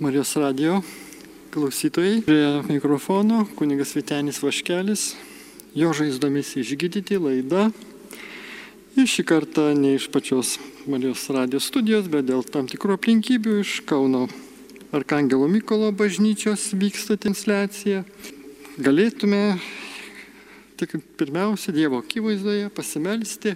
Marijos 0.00 0.34
radio 0.36 0.82
klausytojai. 1.50 2.22
Prie 2.26 2.62
mikrofono 2.68 3.46
kunigas 3.54 3.94
Vitenis 3.94 4.40
Vaškelis, 4.42 5.02
jo 5.74 5.92
žaizdomis 5.94 6.48
išgydyti 6.58 7.14
laida. 7.22 7.68
Ir 8.98 9.06
šį 9.06 9.22
kartą 9.22 9.68
ne 9.78 9.92
iš 9.94 10.08
pačios 10.10 10.56
Marijos 10.90 11.28
radio 11.30 11.60
studijos, 11.62 12.08
bet 12.10 12.26
dėl 12.26 12.42
tam 12.42 12.66
tikrų 12.66 12.96
aplinkybių 12.98 13.60
iš 13.60 13.76
Kauno 13.86 14.24
Arkangelo 14.90 15.46
Mykolo 15.46 15.92
bažnyčios 15.94 16.72
vyksta 16.74 17.14
transliacija. 17.14 18.02
Galėtume 18.74 19.60
tik 20.74 20.96
pirmiausia 21.14 21.70
Dievo 21.76 22.02
akivaizdoje 22.02 22.66
pasimelsti 22.74 23.54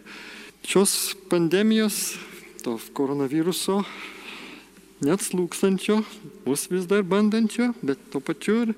šios 0.63 1.17
pandemijos, 1.35 2.15
to 2.63 2.79
koronaviruso 2.95 3.83
neatslūkstančio, 5.05 6.01
bus 6.47 6.67
vis 6.71 6.87
dar 6.91 7.05
bandančio, 7.07 7.73
bet 7.83 8.01
tuo 8.13 8.21
pačiu 8.25 8.63
ir 8.65 8.75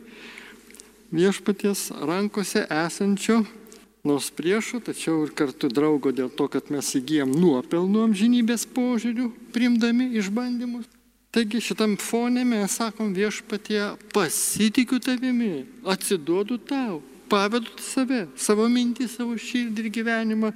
viešpaties 1.14 1.90
rankose 2.06 2.66
esančio, 2.70 3.40
nors 4.04 4.30
priešo, 4.32 4.80
tačiau 4.84 5.24
ir 5.26 5.34
kartu 5.36 5.68
draugo 5.72 6.12
dėl 6.12 6.30
to, 6.32 6.48
kad 6.52 6.70
mes 6.72 6.88
įgyjam 6.96 7.32
nuopelnų 7.36 8.06
amžinybės 8.08 8.66
požiūrių, 8.74 9.28
primdami 9.54 10.10
išbandymus. 10.20 10.88
Taigi 11.30 11.60
šitam 11.62 11.94
fone 12.00 12.42
mes 12.42 12.74
sakom 12.74 13.12
viešpatie, 13.14 13.82
pasitikiu 14.14 14.98
tavimi, 14.98 15.62
atsiduodu 15.86 16.58
tau, 16.58 16.98
pavedu 17.30 17.70
save, 17.78 18.24
savo 18.34 18.66
mintį, 18.66 19.06
savo 19.12 19.36
širdį 19.38 19.84
ir 19.84 19.92
gyvenimą 19.94 20.50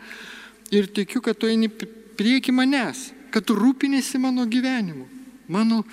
ir 0.74 0.90
tikiu, 0.90 1.22
kad 1.22 1.38
tu 1.38 1.46
eini 1.46 1.70
prieki 1.70 2.50
manęs, 2.50 3.12
kad 3.30 3.46
tu 3.46 3.54
rūpinėsi 3.54 4.18
mano 4.18 4.48
gyvenimu 4.50 5.13
mano 5.48 5.84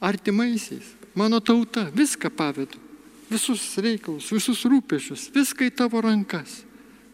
artimaisiais, 0.00 0.94
mano 1.14 1.40
tauta, 1.40 1.90
viską 1.90 2.30
pavedu. 2.30 2.78
Visus 3.28 3.76
reikalus, 3.76 4.30
visus 4.32 4.64
rūpešius, 4.64 5.28
viską 5.34 5.68
į 5.68 5.74
tavo 5.76 6.00
rankas. 6.00 6.62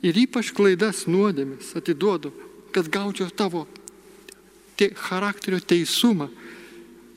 Ir 0.05 0.15
ypač 0.21 0.53
klaidas 0.55 1.09
nuodėmis 1.11 1.73
atiduodu, 1.75 2.31
kad 2.71 2.87
gaučiau 2.93 3.33
tavo 3.35 3.65
te, 4.79 4.93
charakterio 4.95 5.59
teisumą. 5.59 6.29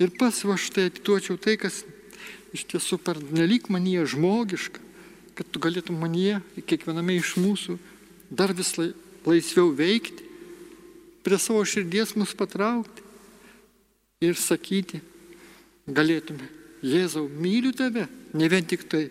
Ir 0.01 0.13
pats 0.17 0.41
va 0.47 0.57
štai 0.57 0.87
atiduočiau 0.89 1.37
tai, 1.37 1.57
kas 1.61 1.83
iš 2.55 2.65
tiesų 2.73 2.97
per 3.03 3.19
nelik 3.21 3.69
manyje 3.69 4.07
žmogiška, 4.15 4.81
kad 5.37 5.49
tu 5.53 5.61
galėtum 5.61 5.99
manyje, 6.01 6.39
kiekviename 6.65 7.19
iš 7.19 7.35
mūsų, 7.37 7.77
dar 8.33 8.55
vis 8.57 8.73
laisviau 9.27 9.69
veikti, 9.77 10.25
prie 11.21 11.37
savo 11.37 11.61
širdies 11.67 12.15
mus 12.17 12.33
patraukti 12.37 13.06
ir 14.21 14.33
sakyti 14.33 15.01
galėtume, 15.87 16.47
Jėzau, 16.81 17.25
myliu 17.29 17.71
tave, 17.73 18.05
ne 18.33 18.47
vien 18.49 18.65
tik 18.65 18.83
tai 18.89 19.07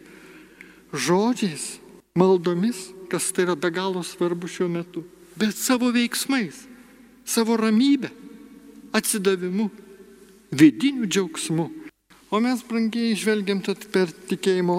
žodžiais, 0.95 1.77
maldomis, 2.19 2.89
kas 3.11 3.29
tai 3.35 3.45
yra 3.47 3.57
be 3.59 3.71
galo 3.75 4.03
svarbu 4.07 4.51
šiuo 4.51 4.69
metu, 4.71 5.03
bet 5.39 5.55
savo 5.59 5.91
veiksmais, 5.95 6.65
savo 7.27 7.57
ramybę, 7.59 8.11
atsidavimu, 8.95 9.69
vidiniu 10.51 11.07
džiaugsmu. 11.07 11.67
O 12.31 12.43
mes 12.43 12.63
brangiai 12.67 13.15
žvelgiam 13.19 13.63
tad 13.63 13.83
per 13.95 14.11
tikėjimo 14.31 14.79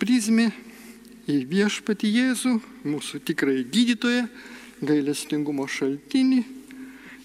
prizmę 0.00 0.50
į 1.28 1.42
viešpatį 1.48 2.12
Jėzų, 2.18 2.54
mūsų 2.88 3.24
tikrai 3.28 3.62
gydytoją, 3.68 4.28
gailestingumo 4.84 5.68
šaltinį, 5.68 6.44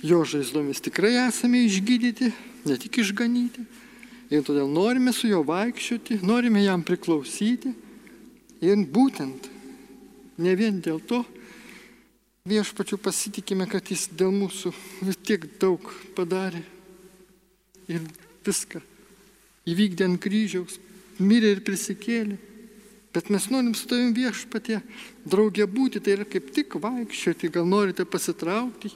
Jo 0.03 0.25
žaizdomis 0.27 0.81
tikrai 0.83 1.13
esame 1.29 1.61
išgydyti, 1.63 2.27
ne 2.67 2.75
tik 2.75 2.97
išganyti. 2.99 3.61
Ir 4.33 4.41
todėl 4.43 4.67
norime 4.67 5.13
su 5.15 5.29
juo 5.29 5.43
vaikščioti, 5.47 6.17
norime 6.27 6.59
jam 6.65 6.83
priklausyti. 6.83 7.71
Ir 8.63 8.81
būtent 8.91 9.47
ne 10.43 10.55
vien 10.59 10.81
dėl 10.83 10.99
to 11.07 11.21
viešpačių 12.47 12.99
pasitikime, 12.99 13.67
kad 13.71 13.87
jis 13.87 14.09
dėl 14.11 14.33
mūsų 14.36 14.73
vis 15.08 15.19
tiek 15.23 15.47
daug 15.61 15.87
padarė. 16.17 16.65
Ir 17.87 18.03
viską 18.43 18.81
įvykdė 19.71 20.09
ant 20.09 20.19
kryžiaus, 20.19 20.81
mirė 21.23 21.53
ir 21.55 21.63
prisikėlė. 21.63 22.36
Bet 23.15 23.31
mes 23.31 23.47
norim 23.53 23.71
su 23.77 23.87
tavim 23.87 24.11
viešpatie 24.15 24.81
draugė 25.23 25.67
būti, 25.69 26.03
tai 26.03 26.17
yra 26.17 26.27
kaip 26.27 26.52
tik 26.52 26.75
vaikščioti, 26.81 27.52
gal 27.55 27.67
norite 27.69 28.03
pasitraukti 28.03 28.92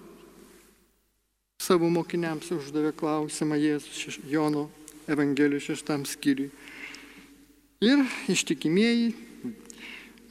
savo 1.67 1.89
mokiniams 1.91 2.47
uždavė 2.55 2.93
klausimą 2.95 3.57
Jėzus 3.59 4.21
Jono 4.31 4.67
Evangelijos 5.11 5.65
šeštam 5.67 6.05
skyriui. 6.07 6.47
Ir 7.83 8.03
ištikimieji 8.31 9.09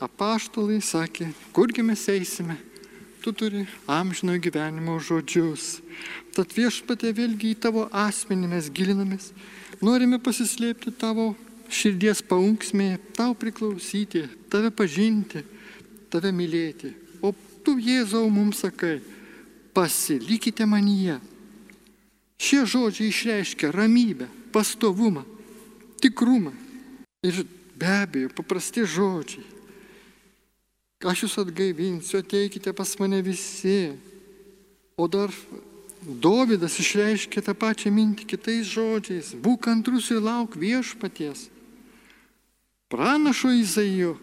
apaštalai 0.03 0.79
sakė, 0.85 1.29
kurgi 1.57 1.85
mes 1.85 2.03
eisime, 2.13 2.57
tu 3.21 3.35
turi 3.37 3.67
amžino 3.91 4.37
gyvenimo 4.41 4.97
žodžius. 5.03 5.81
Tad 6.37 6.55
viešpatė 6.57 7.13
vėlgi 7.17 7.53
į 7.53 7.59
tavo 7.67 7.85
asmenį 7.93 8.51
mes 8.55 8.71
gilinamės, 8.73 9.31
norime 9.85 10.21
pasislėpti 10.23 10.95
tavo 10.97 11.35
širdies 11.69 12.23
paunksmėje, 12.25 13.01
tau 13.17 13.37
priklausyti, 13.37 14.25
tave 14.53 14.73
pažinti, 14.73 15.45
tave 16.13 16.33
mylėti. 16.33 16.95
O 17.21 17.35
tu 17.65 17.77
Jėzau 17.83 18.25
mums 18.33 18.63
sakai, 18.65 19.01
pasilikite 19.77 20.65
manyje. 20.65 21.21
Šie 22.41 22.65
žodžiai 22.65 23.13
išreiškia 23.13 23.69
ramybę, 23.73 24.29
pastovumą, 24.53 25.25
tikrumą. 26.01 26.53
Ir 27.25 27.45
be 27.77 27.89
abejo, 28.01 28.33
paprasti 28.33 28.89
žodžiai. 28.89 29.45
Aš 31.05 31.27
jūs 31.27 31.35
atgaivinsiu, 31.45 32.23
ateikite 32.25 32.73
pas 32.73 32.97
mane 33.01 33.21
visi. 33.21 33.93
O 34.97 35.05
dar 35.13 35.29
Dovydas 36.07 36.77
išreiškė 36.79 37.43
tą 37.43 37.53
pačią 37.59 37.91
mintį 37.91 38.29
kitais 38.31 38.69
žodžiais. 38.71 39.33
Būk 39.43 39.65
kantrus 39.67 40.07
ir 40.15 40.23
lauk 40.23 40.55
viešpaties. 40.55 41.49
Pranašo 42.87 43.51
Izaijo 43.51 44.15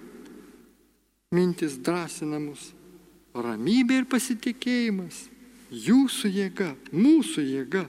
mintis 1.35 1.75
drąsina 1.75 2.39
mus. 2.39 2.71
Ramybė 3.35 3.99
ir 3.99 4.07
pasitikėjimas 4.07 5.32
jūsų 5.73 6.29
jėga, 6.29 6.69
mūsų 6.93 7.43
jėga. 7.43 7.83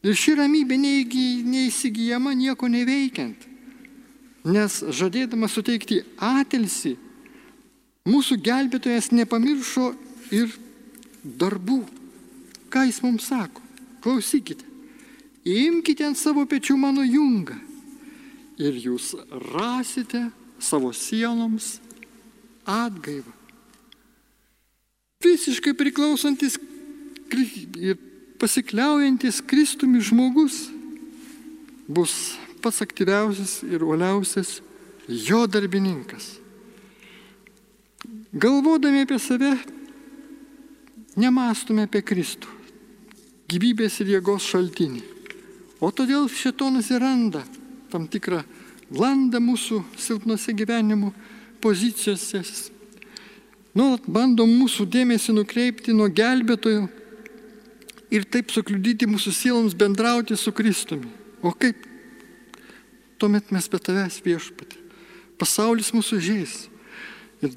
Ir 0.00 0.16
ši 0.16 0.38
ramybė 0.40 0.78
neįsigijama 0.80 2.32
nieko 2.34 2.70
neveikiant. 2.72 3.46
Nes 4.48 4.78
žadėdama 4.96 5.50
suteikti 5.52 6.00
atilsi, 6.16 6.94
mūsų 8.08 8.38
gelbėtojas 8.40 9.10
nepamiršo 9.12 9.90
ir 10.32 10.54
darbų. 11.22 11.82
Ką 12.72 12.86
jis 12.88 13.02
mums 13.04 13.28
sako? 13.28 13.60
Klausykite. 14.00 14.64
Imkite 15.44 16.06
ant 16.08 16.16
savo 16.20 16.46
pečių 16.48 16.76
mano 16.80 17.04
jungą 17.04 17.56
ir 18.60 18.76
jūs 18.76 19.14
rasite 19.52 20.28
savo 20.60 20.92
sieloms 20.92 21.78
atgaivą. 22.68 23.32
Visiškai 25.24 25.72
priklausantis 25.76 26.56
pasikliaujantis 28.40 29.40
Kristumi 29.46 30.00
žmogus 30.00 30.68
bus 31.88 32.36
pats 32.62 32.82
aktyviausias 32.84 33.60
ir 33.64 33.84
uoliausias 33.84 34.60
jo 35.08 35.46
darbininkas. 35.46 36.38
Galvodami 38.32 39.02
apie 39.02 39.18
save, 39.18 39.56
nemastume 41.18 41.88
apie 41.88 42.02
Kristų, 42.06 42.48
gyvybės 43.50 43.98
ir 44.04 44.14
jėgos 44.14 44.46
šaltinį. 44.52 45.02
O 45.80 45.90
todėl 45.90 46.28
šitonas 46.28 46.92
ir 46.92 47.02
randa 47.02 47.42
tam 47.90 48.06
tikrą 48.06 48.44
landą 48.94 49.40
mūsų 49.42 49.82
silpnose 49.98 50.54
gyvenimo 50.54 51.10
pozicijose. 51.62 52.44
Nuolat 53.74 54.06
bando 54.06 54.46
mūsų 54.46 54.86
dėmesį 54.90 55.34
nukreipti 55.34 55.94
nuo 55.94 56.08
gelbėtojo 56.10 56.86
ir 58.10 58.26
taip 58.26 58.50
sukliudyti 58.52 59.08
mūsų 59.08 59.32
sieloms 59.34 59.76
bendrauti 59.78 60.36
su 60.36 60.52
Kristumi. 60.52 61.08
O 61.42 61.54
kaip? 61.54 61.86
Tuomet 63.20 63.52
mes 63.54 63.68
be 63.70 63.78
tavęs 63.78 64.18
viešpatį. 64.24 64.78
Pasaulis 65.40 65.92
mūsų 65.94 66.18
žais. 66.24 66.54
Ir 67.40 67.54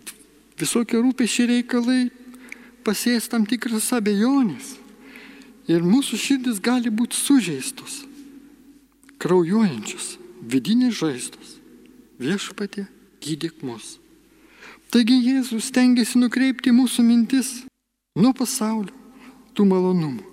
visokie 0.59 0.99
rūpešiai 1.01 1.49
reikalai 1.57 2.01
pasės 2.85 3.27
tam 3.31 3.47
tikras 3.49 3.89
abejonės. 3.95 4.77
Ir 5.71 5.83
mūsų 5.87 6.19
širdis 6.19 6.59
gali 6.63 6.91
būti 6.91 7.15
sužeistos, 7.15 8.01
kraujuojančios, 9.23 10.17
vidinės 10.43 10.97
žaizdos. 10.99 11.53
Viešpatė, 12.19 12.85
gydyk 13.23 13.63
mus. 13.63 13.97
Taigi 14.91 15.15
Jėzus 15.23 15.71
stengiasi 15.71 16.19
nukreipti 16.19 16.75
mūsų 16.75 17.07
mintis 17.07 17.55
nuo 18.19 18.35
pasaulio, 18.35 18.91
tų 19.55 19.65
malonumų 19.71 20.32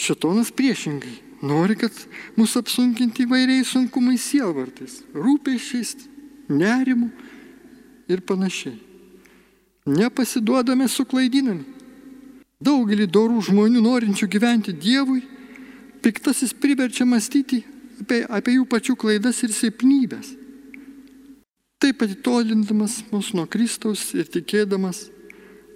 Šitonas 0.00 0.50
priešingai 0.54 1.14
nori, 1.44 1.76
kad 1.78 1.92
mūsų 2.38 2.64
apsunkinti 2.64 3.26
įvairiais 3.26 3.70
sunkumais 3.74 4.24
sielvartais, 4.30 5.02
rūpėšiais, 5.14 5.94
nerimu 6.48 7.10
ir 8.08 8.24
panašiai. 8.26 8.78
Nepasiduodame 9.84 10.88
suklaidinami. 10.88 11.66
Daugelį 12.64 13.06
dorų 13.12 13.42
žmonių 13.50 13.82
norinčių 13.84 14.28
gyventi 14.32 14.72
Dievui, 14.72 15.20
piktasis 16.00 16.54
priverčia 16.56 17.04
mąstyti 17.04 17.60
apie, 18.00 18.22
apie 18.24 18.56
jų 18.56 18.64
pačių 18.70 18.96
klaidas 18.96 19.42
ir 19.44 19.52
silpnybės. 19.52 20.32
Taip 21.82 22.00
atitolindamas 22.06 23.02
mus 23.10 23.34
nuo 23.36 23.44
Kristaus 23.50 24.06
ir 24.16 24.30
tikėdamas 24.32 25.08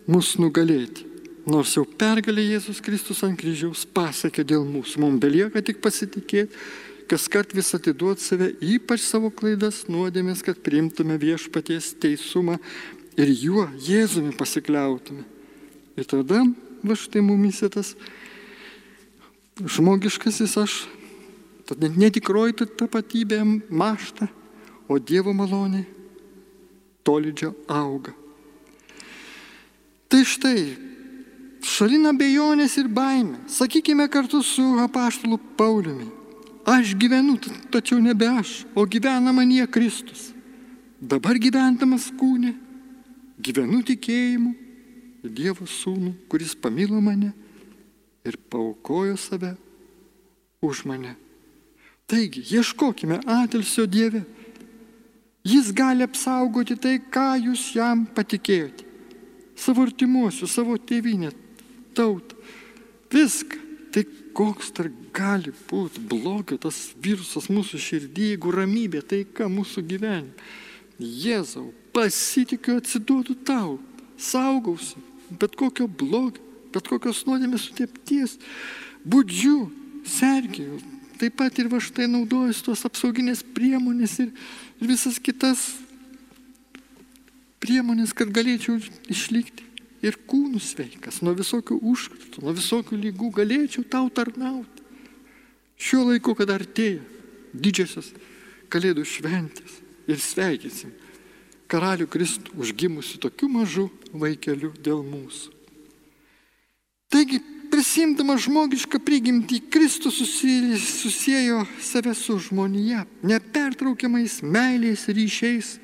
mus 0.09 0.37
nugalėti. 0.41 1.08
Nors 1.49 1.73
jau 1.73 1.87
pergalė 1.87 2.43
Jėzus 2.45 2.83
Kristus 2.85 3.23
ant 3.25 3.39
kryžiaus 3.41 3.87
pasiekė 3.97 4.45
dėl 4.45 4.67
mūsų, 4.69 5.01
mums 5.01 5.21
belieka 5.23 5.63
tik 5.65 5.81
pasitikėti, 5.81 6.53
kas 7.09 7.25
kart 7.33 7.55
vis 7.57 7.73
atiduoti 7.73 8.21
save, 8.21 8.51
ypač 8.61 9.01
savo 9.07 9.31
klaidas, 9.33 9.87
nuodėmės, 9.89 10.43
kad 10.45 10.61
priimtume 10.61 11.17
viešpaties 11.21 11.95
teisumą 12.03 12.59
ir 13.17 13.33
juo, 13.33 13.65
Jėzumi 13.81 14.35
pasikliautume. 14.37 15.25
Ir 15.97 16.09
tada, 16.11 16.43
va 16.85 16.97
štai 17.01 17.25
mumise 17.25 17.71
tas 17.73 17.95
žmogiškasis 19.59 20.59
aš, 20.61 20.75
tada 21.67 21.89
netikroji 21.89 22.59
tapatybė 22.77 23.41
mašta, 23.73 24.29
o 24.89 25.01
Dievo 25.01 25.33
malonė 25.37 25.87
tolydžio 27.09 27.55
auga. 27.73 28.13
Tai 30.09 30.23
štai, 30.25 30.61
šalina 31.69 32.15
bejonės 32.17 32.77
ir 32.81 32.89
baimė. 32.89 33.43
Sakykime 33.51 34.09
kartu 34.13 34.41
su 34.45 34.65
apaštalu 34.83 35.39
Pauliumi. 35.59 36.09
Aš 36.69 36.95
gyvenu, 37.01 37.39
tačiau 37.73 38.01
nebe 38.03 38.29
aš, 38.29 38.65
o 38.77 38.85
gyvena 38.85 39.33
manie 39.33 39.65
Kristus. 39.67 40.33
Dabar 41.01 41.39
gyventamas 41.41 42.09
kūne, 42.19 42.53
gyvenu 43.41 43.81
tikėjimu 43.87 44.51
į 45.25 45.31
Dievo 45.33 45.69
sūnų, 45.69 46.13
kuris 46.29 46.57
pamilo 46.59 46.99
mane 47.01 47.31
ir 48.27 48.37
paukojo 48.51 49.17
save 49.17 49.55
už 50.61 50.85
mane. 50.91 51.15
Taigi, 52.09 52.43
ieškokime 52.57 53.21
atilsio 53.29 53.87
Dieve. 53.87 54.25
Jis 55.47 55.71
gali 55.73 56.05
apsaugoti 56.05 56.77
tai, 56.77 56.99
ką 56.99 57.31
jūs 57.47 57.71
jam 57.77 58.05
patikėjote 58.17 58.89
savo 59.59 59.83
artimuosius, 59.83 60.55
savo 60.55 60.77
tėvynę, 60.79 61.33
tautą. 61.99 62.39
Viską. 63.13 63.65
Tai 63.93 64.05
koks 64.37 64.71
dar 64.77 64.91
gali 65.17 65.53
būti 65.71 66.03
blogio 66.11 66.59
tas 66.61 66.77
virusas 67.03 67.49
mūsų 67.51 67.81
širdį, 67.83 68.27
jeigu 68.35 68.53
ramybė, 68.55 69.01
tai 69.03 69.23
ką 69.25 69.49
mūsų 69.51 69.85
gyvenime. 69.89 70.35
Jėzau, 70.99 71.71
pasitikiu, 71.95 72.77
atsiduodu 72.83 73.37
tau, 73.49 73.79
saugausi, 74.19 75.01
bet 75.41 75.57
kokio 75.59 75.87
blogio, 75.89 76.43
bet 76.75 76.91
kokios 76.91 77.25
nuodėmės 77.27 77.69
sutepties, 77.69 78.37
būdžiu, 79.09 79.69
sergėjau. 80.19 80.81
Taip 81.19 81.39
pat 81.39 81.57
ir 81.59 81.71
va 81.71 81.81
štai 81.83 82.07
naudojusi 82.11 82.67
tos 82.67 82.85
apsauginės 82.87 83.41
priemonės 83.55 84.19
ir, 84.23 84.35
ir 84.79 84.91
visas 84.91 85.19
kitas 85.19 85.65
priemonės, 87.63 88.13
kad 88.15 88.31
galėčiau 88.35 88.79
išlikti 89.11 89.68
ir 90.05 90.19
kūnų 90.29 90.61
sveikas, 90.63 91.21
nuo 91.27 91.35
visokių 91.39 91.81
užkratų, 91.93 92.45
nuo 92.45 92.55
visokių 92.57 92.99
lygų 93.05 93.33
galėčiau 93.41 93.85
tau 93.91 94.07
tarnauti. 94.15 94.87
Šiuo 95.79 96.09
laiku, 96.11 96.35
kad 96.39 96.51
artėja 96.51 97.03
didžiosios 97.55 98.13
Kalėdų 98.69 99.07
šventės 99.09 99.79
ir 100.11 100.19
sveikinsim 100.21 100.91
karalių 101.69 102.09
Kristų 102.11 102.57
užgimusi 102.61 103.21
tokiu 103.21 103.49
mažu 103.53 103.87
vaikeliu 104.13 104.73
dėl 104.85 105.01
mūsų. 105.05 105.55
Taigi, 107.09 107.41
prisimdama 107.73 108.37
žmogišką 108.41 109.01
prigimtį, 109.05 109.63
Kristus 109.73 110.21
susijęjo 110.21 111.63
save 111.81 112.15
su 112.17 112.37
žmonija, 112.49 113.05
nepertraukiamais 113.25 114.41
meilės 114.45 115.07
ryšiais, 115.13 115.77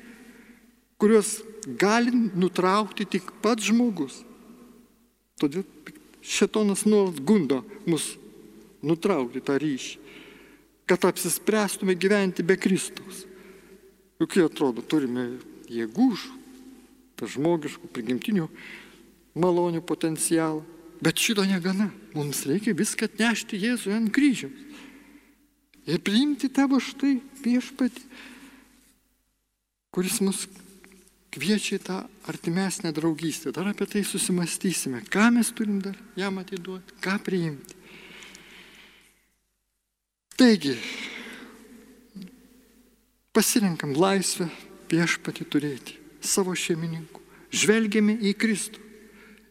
kuriuos 1.01 1.39
gali 1.65 2.13
nutraukti 2.35 3.05
tik 3.09 3.31
pats 3.41 3.69
žmogus. 3.69 4.21
Todėl 5.41 5.65
šetonas 6.25 6.85
nuolat 6.87 7.19
gundo 7.25 7.63
mus 7.89 8.15
nutraukti 8.85 9.41
tą 9.43 9.57
ryšį, 9.61 9.97
kad 10.85 11.05
apsispręstume 11.09 11.97
gyventi 11.97 12.45
be 12.45 12.57
Kristaus. 12.57 13.25
Juk 14.21 14.37
jie 14.37 14.45
atrodo, 14.45 14.85
turime 14.85 15.35
jėgų, 15.67 16.11
tą 17.19 17.27
žmogiškų, 17.27 17.89
prigimtinių 17.91 18.47
malonių 19.35 19.81
potencialą. 19.83 20.63
Bet 21.03 21.19
šito 21.19 21.43
negana. 21.43 21.89
Mums 22.15 22.45
reikia 22.47 22.71
viską 22.77 23.09
atnešti 23.09 23.59
Jėzui 23.59 23.91
ant 23.97 24.13
kryžiaus. 24.15 24.53
Ir 25.85 25.99
priimti 26.01 26.47
tavo 26.49 26.79
štai 26.81 27.19
viešpatį, 27.43 28.05
kuris 29.93 30.17
mus 30.23 30.45
kviečia 31.35 31.77
į 31.77 31.83
tą 31.83 31.97
artimesnę 32.31 32.93
draugystę. 32.95 33.51
Dar 33.51 33.67
apie 33.67 33.87
tai 33.89 34.03
susimastysime, 34.07 35.03
ką 35.11 35.29
mes 35.35 35.51
turim 35.51 35.81
dar 35.83 35.97
jam 36.15 36.39
atiduoti, 36.39 36.95
ką 37.03 37.19
priimti. 37.23 37.75
Taigi, 40.35 40.75
pasirinkam 43.35 43.93
laisvę 43.95 44.49
viešpati 44.91 45.47
turėti 45.47 45.99
savo 46.23 46.55
šeimininkų. 46.55 47.21
Žvelgiame 47.55 48.17
į 48.19 48.33
Kristų 48.35 48.81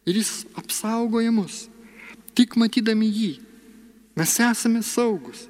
ir 0.04 0.18
jis 0.20 0.44
apsaugoja 0.60 1.32
mus. 1.32 1.66
Tik 2.36 2.58
matydami 2.60 3.08
jį 3.08 3.32
mes 4.18 4.36
esame 4.42 4.82
saugus. 4.84 5.46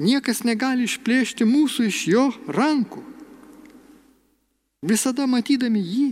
Niekas 0.00 0.42
negali 0.42 0.88
išplėšti 0.88 1.46
mūsų 1.46 1.86
iš 1.90 1.98
jo 2.08 2.26
rankų. 2.48 3.04
Visada 4.82 5.28
matydami 5.30 5.78
jį, 5.78 6.06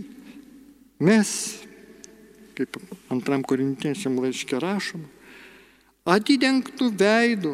mes, 1.03 1.31
kaip 2.55 2.77
antram 3.11 3.43
korintiečiam 3.43 4.15
laiškė 4.23 4.61
rašoma, 4.63 5.09
atidengtų 6.07 6.87
veidų 6.95 7.51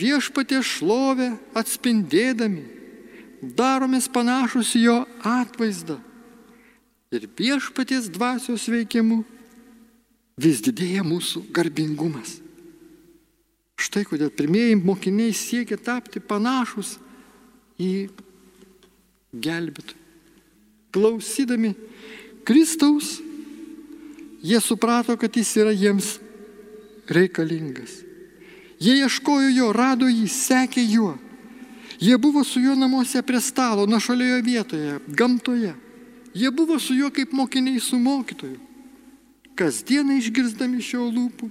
viešpatė 0.00 0.58
šlovę 0.66 1.30
atspindėdami, 1.56 2.64
daromės 3.54 4.08
panašus 4.10 4.74
į 4.74 4.82
jo 4.88 4.96
atvaizdą 5.22 6.00
ir 7.14 7.28
viešpaties 7.38 8.10
dvasios 8.12 8.66
veikimu 8.68 9.22
vis 10.38 10.58
didėja 10.66 11.04
mūsų 11.06 11.44
garbingumas. 11.54 12.40
Štai 13.78 14.02
kodėl 14.10 14.34
pirmieji 14.34 14.74
mokiniai 14.82 15.30
siekia 15.38 15.78
tapti 15.78 16.18
panašus 16.18 16.96
į 17.78 18.10
gelbėtų 19.38 20.07
klausydami 20.98 21.74
Kristaus, 22.44 23.20
jie 24.42 24.60
suprato, 24.60 25.16
kad 25.16 25.36
jis 25.36 25.56
yra 25.56 25.70
jiems 25.70 26.18
reikalingas. 27.06 28.02
Jie 28.80 28.98
ieškojo 29.02 29.50
jo, 29.52 29.72
rado 29.74 30.08
jį, 30.10 30.26
sekė 30.30 30.82
juo. 30.86 31.14
Jie 31.98 32.14
buvo 32.18 32.44
su 32.46 32.62
juo 32.62 32.76
namuose 32.78 33.22
prie 33.26 33.40
stalo, 33.42 33.86
našalioje 33.90 34.42
vietoje, 34.42 34.98
gamtoje. 35.08 35.74
Jie 36.34 36.50
buvo 36.54 36.78
su 36.78 36.94
juo 36.94 37.10
kaip 37.10 37.32
mokiniai 37.34 37.80
su 37.82 37.98
mokytoju. 37.98 38.58
Kasdieną 39.58 40.14
išgirsdami 40.20 40.78
šio 40.82 41.08
lūpų 41.10 41.50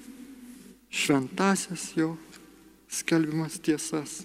šventasias 0.87 1.91
jo 1.99 2.13
skelbimas 2.87 3.59
tiesas. 3.59 4.23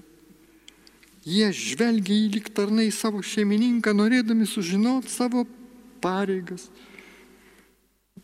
Jie 1.23 1.53
žvelgia 1.55 2.17
į 2.17 2.31
lik 2.37 2.49
tarnai 2.55 2.89
savo 2.91 3.23
šeimininką, 3.23 3.93
norėdami 3.95 4.47
sužinoti 4.49 5.11
savo 5.13 5.45
pareigas. 6.03 6.67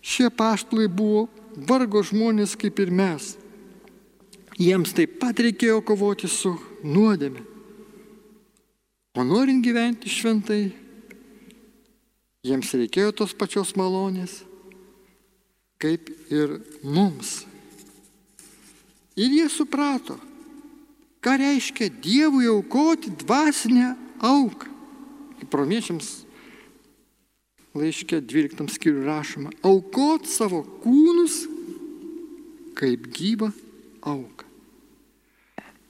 Šie 0.03 0.31
paštlai 0.35 0.89
buvo 0.91 1.29
vargo 1.69 2.03
žmonės 2.03 2.57
kaip 2.59 2.79
ir 2.83 2.91
mes. 2.91 3.37
Jiems 4.59 4.91
taip 4.95 5.21
pat 5.23 5.39
reikėjo 5.39 5.79
kovoti 5.87 6.27
su 6.31 6.57
nuodėme. 6.83 7.45
O 9.19 9.25
norint 9.27 9.63
gyventi 9.63 10.11
šventai, 10.11 10.73
jiems 12.47 12.75
reikėjo 12.75 13.15
tos 13.23 13.35
pačios 13.35 13.73
malonės, 13.79 14.41
kaip 15.83 16.11
ir 16.31 16.59
mums. 16.83 17.41
Ir 19.19 19.35
jie 19.35 19.49
suprato, 19.51 20.19
Ką 21.25 21.35
reiškia 21.39 21.91
Dievui 22.03 22.47
aukoti 22.47 23.11
dvasinę 23.11 23.95
auką? 24.23 24.71
Kaip 25.39 25.55
romiečiams 25.55 26.09
laiškė 27.79 28.21
12 28.23 28.75
skyriui 28.75 29.07
rašoma, 29.07 29.53
aukot 29.63 30.27
savo 30.31 30.63
kūnus 30.83 31.45
kaip 32.79 33.09
gyvą 33.15 33.51
auką. 34.03 34.47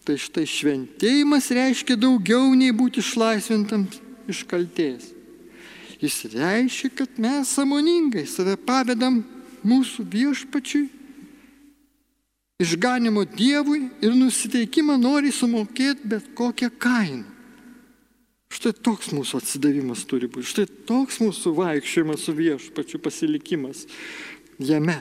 Tai 0.09 0.17
štai 0.17 0.47
šventėjimas 0.49 1.51
reiškia 1.53 1.99
daugiau 2.01 2.49
nei 2.57 2.73
būti 2.73 3.03
išlaisvintam 3.05 3.85
iš 4.29 4.45
kalties. 4.49 5.11
Jis 6.01 6.23
reiškia, 6.33 6.93
kad 6.95 7.19
mes 7.21 7.51
samoningai 7.53 8.25
save 8.31 8.55
pavedam 8.57 9.21
mūsų 9.67 10.07
viešpačiui, 10.09 10.87
išganimo 12.59 13.25
Dievui 13.25 13.89
ir 14.03 14.15
nusiteikimą 14.19 14.99
nori 14.99 15.31
sumokėti 15.33 16.09
bet 16.11 16.33
kokią 16.35 16.71
kainą. 16.79 17.27
Štai 18.49 18.73
toks 18.73 19.13
mūsų 19.13 19.43
atsidavimas 19.43 20.07
turi 20.09 20.27
būti, 20.27 20.49
štai 20.49 20.65
toks 20.89 21.21
mūsų 21.21 21.53
vaikščiojimas 21.55 22.25
su 22.25 22.33
viešpačiu 22.35 22.99
pasilikimas 23.05 23.85
jame. 24.59 24.97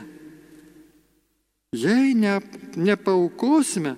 Jei 1.74 2.12
ne, 2.16 2.36
nepaukosime 2.76 3.96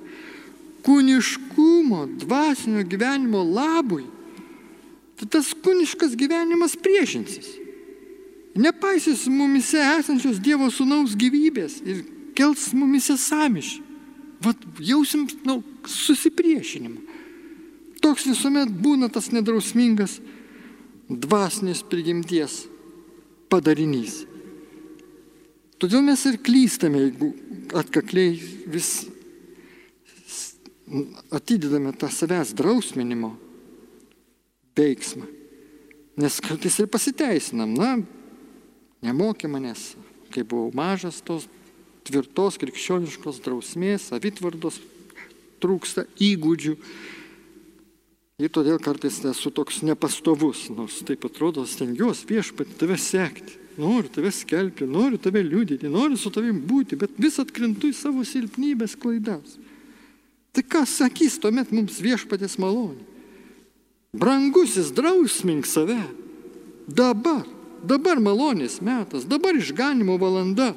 kūniškumo, 0.86 2.04
dvasinio 2.22 2.86
gyvenimo 2.88 3.42
labui, 3.44 4.06
tai 5.18 5.28
tas 5.36 5.50
kūniškas 5.52 6.16
gyvenimas 6.18 6.78
priešinsis. 6.80 7.50
Nepaisys 8.56 9.26
mumise 9.30 9.82
esančios 9.98 10.40
Dievo 10.42 10.70
sunaus 10.74 11.12
gyvybės 11.18 11.78
ir 11.84 12.00
kels 12.40 12.70
mumise 12.76 13.18
samišį. 13.20 13.86
Vat 14.40 14.62
jausim 14.80 15.26
nu, 15.44 15.58
susipriešinimą. 15.84 17.18
Toks 18.00 18.24
visuomet 18.30 18.70
būna 18.72 19.10
tas 19.12 19.28
nedrausmingas 19.34 20.16
dvasinės 21.10 21.82
prigimties 21.84 22.62
padarinys. 23.52 24.22
Todėl 25.80 26.00
mes 26.06 26.22
ir 26.28 26.38
klystame, 26.44 27.02
jeigu 27.04 27.30
atkakliai 27.76 28.38
vis 28.72 28.90
atidedame 31.32 31.92
tą 31.96 32.08
savęs 32.08 32.54
drausminimo 32.56 33.34
veiksmą. 34.76 35.28
Nes 36.20 36.40
kartais 36.42 36.80
ir 36.80 36.88
pasiteisinam, 36.90 37.76
na, 37.76 37.92
nemokė 39.04 39.48
manęs, 39.48 39.94
kai 40.32 40.44
buvau 40.44 40.72
mažas, 40.76 41.20
tos 41.24 41.46
tvirtos 42.10 42.58
krikščioniškos 42.60 43.38
drausmės, 43.44 44.10
savitvardos 44.10 44.80
trūksta 45.62 46.06
įgūdžių. 46.18 46.74
Ir 48.40 48.52
todėl 48.52 48.80
kartais 48.80 49.18
esu 49.28 49.52
toks 49.52 49.82
nepastovus, 49.84 50.70
nors 50.72 51.02
taip 51.04 51.26
atrodo, 51.28 51.66
stengiuosi 51.68 52.24
viešpatį 52.30 52.76
tave 52.80 52.96
sekti, 52.98 53.58
noriu 53.80 54.08
tave 54.12 54.32
skelbti, 54.32 54.88
noriu 54.88 55.20
tave 55.20 55.42
liūdyti, 55.44 55.90
noriu 55.92 56.16
su 56.18 56.32
tavim 56.32 56.62
būti, 56.64 56.96
bet 57.00 57.18
vis 57.20 57.36
atkrintu 57.42 57.92
į 57.92 57.98
savo 57.98 58.24
silpnybės 58.24 58.96
klaidas. 59.00 59.58
Tai 60.56 60.64
kas 60.66 60.96
sakys 60.98 61.36
tuomet 61.38 61.70
mums 61.70 62.00
viešpatės 62.02 62.56
malonė? 62.58 63.04
Brangusis 64.16 64.88
drausmink 64.90 65.68
save. 65.70 66.00
Dabar, 66.90 67.44
dabar 67.86 68.18
malonės 68.18 68.80
metas, 68.82 69.28
dabar 69.28 69.54
išganimo 69.54 70.16
valanda. 70.18 70.72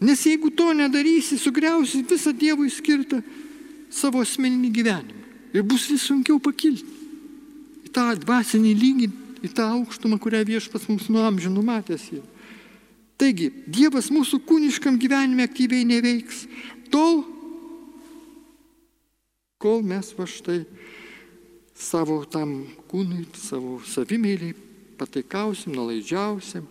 Nes 0.00 0.22
jeigu 0.22 0.50
to 0.54 0.70
nedarysi, 0.76 1.38
sugriausi 1.38 2.04
visą 2.06 2.32
Dievui 2.32 2.70
skirtą 2.70 3.18
savo 3.90 4.22
asmeninį 4.22 4.70
gyvenimą. 4.70 5.24
Ir 5.56 5.64
bus 5.66 5.88
vis 5.90 6.04
sunkiau 6.06 6.38
pakilti 6.42 6.86
į 7.88 7.92
tą 7.94 8.12
dvasinį 8.20 8.74
lygį, 8.78 9.08
į 9.42 9.50
tą 9.56 9.66
aukštumą, 9.78 10.18
kurią 10.20 10.44
viešpas 10.46 10.86
mums 10.90 11.08
nuo 11.10 11.24
amžių 11.26 11.50
numatęs 11.54 12.04
yra. 12.12 12.26
Taigi, 13.18 13.48
Dievas 13.66 14.12
mūsų 14.14 14.38
kūniškam 14.46 14.98
gyvenime 15.00 15.48
aktyviai 15.48 15.86
neveiks. 15.88 16.44
Tol, 16.92 17.24
kol 19.58 19.82
mes 19.82 20.12
va 20.14 20.28
štai 20.30 20.60
savo 21.74 22.20
tam 22.30 22.60
kūnui, 22.90 23.24
savo 23.34 23.80
savimėliai 23.86 24.54
pataikausim, 24.98 25.74
nalaidžiausim. 25.74 26.66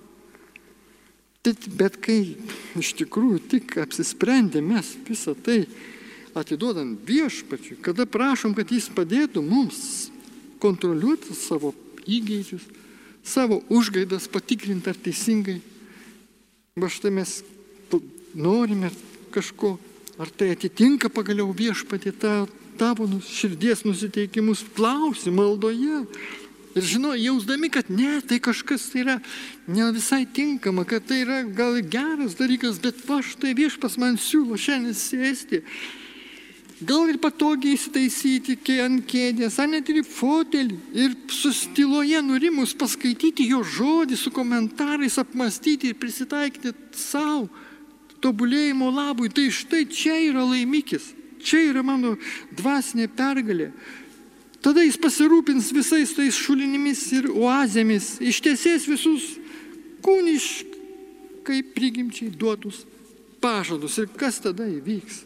Bet 1.80 2.00
kai 2.04 2.36
iš 2.80 2.94
tikrųjų 3.00 3.42
tik 3.51 3.77
apsisprendė 3.82 4.62
mes 4.66 4.96
visą 5.08 5.36
tai 5.36 5.63
atiduodam 6.38 6.96
viešpačiui, 7.08 7.80
kada 7.82 8.06
prašom, 8.06 8.54
kad 8.58 8.72
jis 8.72 8.89
padėtų 8.94 9.42
mums 9.42 10.12
kontroliuoti 10.62 11.36
savo 11.38 11.74
įgeidžius, 12.08 12.66
savo 13.25 13.62
užgaidas 13.74 14.30
patikrinti 14.32 14.92
ar 14.92 15.00
teisingai. 15.01 15.60
Va 16.77 16.89
štai 16.94 17.12
mes 17.16 17.39
norime 18.38 18.92
kažko, 19.34 19.77
ar 20.22 20.30
tai 20.30 20.51
atitinka 20.54 21.10
pagaliau 21.13 21.50
viešpatį 21.56 22.13
tą 22.22 22.36
tavo 22.77 23.08
širdies 23.25 23.84
nusiteikimus 23.86 24.63
klausi 24.77 25.34
maldoje. 25.34 26.04
Ir 26.78 26.86
žinau, 26.86 27.16
jausdami, 27.18 27.72
kad 27.74 27.90
ne, 27.90 28.20
tai 28.22 28.38
kažkas 28.44 28.92
tai 28.92 29.02
yra 29.02 29.16
ne 29.66 29.88
visai 29.96 30.26
tinkama, 30.30 30.86
kad 30.86 31.08
tai 31.10 31.24
yra 31.24 31.42
gal 31.44 31.80
geras 31.82 32.38
dalykas, 32.38 32.78
bet 32.84 33.00
va 33.08 33.18
štai 33.26 33.56
viešpas 33.58 33.98
man 33.98 34.20
siūlo 34.22 34.60
šiandien 34.62 34.94
sėsti. 34.94 35.64
Gal 36.78 37.10
ir 37.10 37.18
patogiai 37.18 37.74
įsitaisyti 37.74 38.76
ant 38.84 39.02
kėdės, 39.10 39.58
ar 39.58 39.72
net 39.72 39.90
ir 39.90 40.04
į 40.04 40.06
fotelį. 40.06 40.78
Ir 40.94 41.16
sustiloje 41.34 42.22
nurimus 42.22 42.76
paskaityti 42.78 43.48
jo 43.50 43.64
žodį 43.66 44.20
su 44.20 44.30
komentarais, 44.30 45.18
apmastyti 45.18 45.90
ir 45.90 45.98
prisitaikyti 45.98 46.76
savo 46.94 47.48
tobulėjimo 48.22 48.92
labui. 48.94 49.34
Tai 49.34 49.50
štai 49.50 49.88
čia 49.90 50.20
yra 50.30 50.46
laimikis. 50.46 51.16
Čia 51.42 51.72
yra 51.72 51.82
mano 51.86 52.14
dvasinė 52.54 53.10
pergalė. 53.10 53.72
Tada 54.68 54.84
jis 54.84 54.98
pasirūpins 55.00 55.70
visais 55.72 56.12
tais 56.12 56.36
šulinimis 56.36 57.06
ir 57.16 57.30
oazėmis, 57.32 58.18
ištiesės 58.20 58.84
visus 58.92 59.28
kūniškai 60.04 61.62
prigimčiai 61.72 62.34
duotus 62.36 62.82
pažadus. 63.40 63.96
Ir 63.96 64.10
kas 64.12 64.42
tada 64.44 64.68
įvyks? 64.68 65.22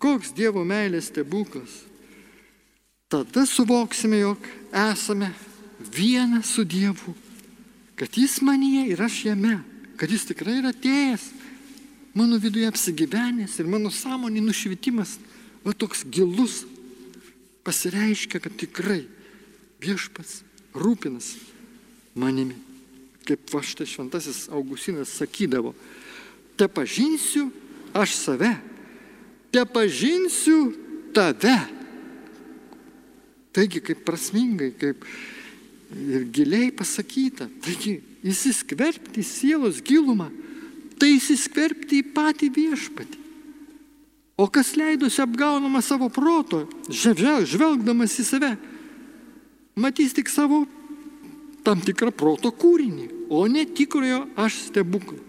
Koks 0.00 0.32
Dievo 0.32 0.64
meilės 0.64 1.10
stebuklas? 1.12 1.82
Tada 3.12 3.44
suvoksime, 3.44 4.22
jog 4.22 4.48
esame 4.72 5.28
viena 5.92 6.40
su 6.40 6.64
Dievu, 6.64 7.12
kad 8.00 8.16
Jis 8.16 8.40
manyje 8.40 8.86
ir 8.94 9.04
aš 9.04 9.26
jame, 9.26 9.58
kad 10.00 10.08
Jis 10.08 10.24
tikrai 10.32 10.62
yra 10.62 10.72
atėjęs 10.72 11.28
mano 12.16 12.40
viduje 12.40 12.72
apsigyvenęs 12.72 13.60
ir 13.60 13.68
mano 13.68 13.92
sąmonė 13.92 14.40
nušvitimas, 14.40 15.18
va 15.60 15.76
toks 15.76 16.06
gilus, 16.08 16.62
pasireiškia, 17.64 18.40
kad 18.42 18.54
tikrai 18.60 19.04
viešpats 19.82 20.42
rūpinas 20.76 21.34
manimi. 22.18 22.56
Kaip 23.24 23.48
va 23.54 23.62
štai 23.64 23.86
šventasis 23.88 24.46
Augustinas 24.52 25.14
sakydavo, 25.16 25.72
te 26.60 26.68
pažinsiu 26.68 27.48
aš 27.96 28.16
save, 28.18 28.52
te 29.54 29.64
pažinsiu 29.64 30.74
tave. 31.16 31.56
Taigi, 33.54 33.80
kaip 33.80 34.02
prasmingai, 34.04 34.72
kaip 34.76 35.06
ir 35.94 36.26
giliai 36.34 36.72
pasakyta, 36.74 37.46
taigi 37.62 38.00
įsiskverbti 38.26 39.22
į 39.22 39.28
sielos 39.28 39.78
gilumą 39.84 40.28
tai 40.98 41.14
įsiskverbti 41.18 42.00
į 42.00 42.08
patį 42.14 42.50
viešpatį. 42.54 43.20
O 44.36 44.48
kas 44.50 44.74
leidosi 44.76 45.22
apgaunama 45.22 45.82
savo 45.82 46.08
proto, 46.10 46.64
žvelgdamas 46.90 48.16
į 48.18 48.24
save, 48.26 48.50
matys 49.78 50.14
tik 50.16 50.30
savo 50.30 50.64
tam 51.64 51.80
tikrą 51.80 52.10
proto 52.12 52.50
kūrinį, 52.50 53.06
o 53.30 53.44
ne 53.48 53.62
tikrojo 53.64 54.24
aš 54.36 54.58
stebuklą. 54.68 55.20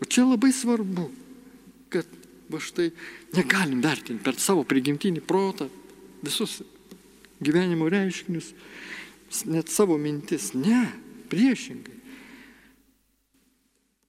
O 0.00 0.06
čia 0.06 0.24
labai 0.26 0.52
svarbu, 0.54 1.08
kad 1.92 2.06
va 2.50 2.60
štai 2.62 2.92
negalim 3.34 3.82
vertinti 3.82 4.22
per 4.22 4.38
savo 4.38 4.64
prigimtinį 4.68 5.22
protą 5.26 5.68
visus 6.24 6.60
gyvenimo 7.44 7.88
reiškinius, 7.90 8.52
net 9.50 9.72
savo 9.72 9.98
mintis. 9.98 10.52
Ne, 10.54 10.86
priešingai. 11.28 11.98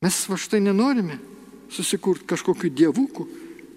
Mes 0.05 0.19
va 0.29 0.37
štai 0.37 0.61
nenorime 0.61 1.17
susikurti 1.73 2.27
kažkokiu 2.29 2.69
dievuku, 2.69 3.25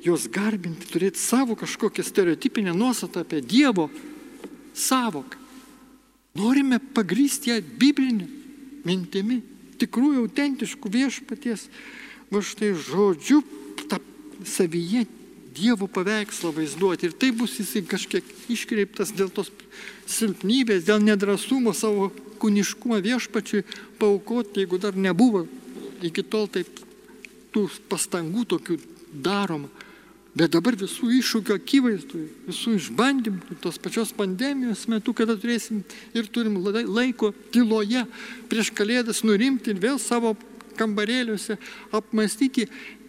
juos 0.05 0.29
garbinti, 0.31 0.89
turėti 0.93 1.21
savo 1.21 1.57
kažkokią 1.59 2.05
stereotipinę 2.07 2.75
nuostatą 2.75 3.25
apie 3.25 3.43
Dievo 3.43 3.89
savoką. 4.75 5.37
Norime 6.39 6.79
pagrysti 6.81 7.51
ją 7.51 7.59
biblinę 7.79 8.29
mintimi, 8.87 9.41
tikrųjų 9.79 10.25
autentiškų 10.27 10.91
viešpaties, 10.95 11.67
va 12.31 12.43
štai 12.45 12.75
žodžiu, 12.77 13.43
tą 13.91 13.99
savyje 14.47 15.07
Dievo 15.59 15.89
paveikslą 15.91 16.53
vaizduoti. 16.55 17.09
Ir 17.09 17.15
tai 17.19 17.33
bus 17.35 17.57
jisai 17.59 17.83
kažkiek 17.83 18.27
iškreiptas 18.53 19.11
dėl 19.17 19.33
tos 19.35 19.51
silpnybės, 20.07 20.85
dėl 20.87 21.03
nedrasumo 21.03 21.75
savo 21.75 22.13
kūniškumą 22.39 23.01
viešpačiui 23.03 23.65
paukoti, 23.99 24.63
jeigu 24.63 24.79
dar 24.79 24.95
nebuvo 24.95 25.49
iki 26.07 26.23
tol 26.23 26.47
taip 26.47 26.69
tų 27.51 27.67
pastangų 27.91 28.47
tokių 28.55 28.79
daroma. 29.11 29.67
Bet 30.39 30.53
dabar 30.55 30.77
visų 30.79 31.09
iššūkių 31.19 31.55
akivaizdui, 31.57 32.27
visų 32.47 32.77
išbandymų, 32.79 33.57
tos 33.63 33.79
pačios 33.83 34.13
pandemijos 34.15 34.85
metu, 34.91 35.11
kada 35.17 35.35
turėsim 35.35 35.81
ir 36.15 36.29
turim 36.31 36.61
laiko 36.63 37.33
tyloje 37.51 38.05
prieš 38.51 38.71
kalėdas 38.77 39.25
nurimti 39.27 39.73
ir 39.73 39.81
vėl 39.83 39.99
savo 39.99 40.37
kambarėliuose 40.79 41.59
apmastyti 41.91 42.69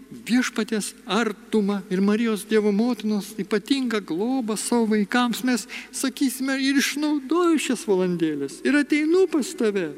viešpatės 0.10 0.96
artumą 1.06 1.84
ir 1.94 2.02
Marijos 2.02 2.48
Dievo 2.50 2.72
motinos 2.74 3.36
ypatingą 3.38 4.02
globą 4.10 4.58
savo 4.58 4.90
vaikams, 4.96 5.44
mes 5.46 5.68
sakysime 5.94 6.58
ir 6.58 6.82
išnaudoju 6.82 7.62
šias 7.62 7.86
valandėlės 7.86 8.64
ir 8.66 8.82
ateinu 8.82 9.28
pas 9.30 9.54
tave 9.54 9.92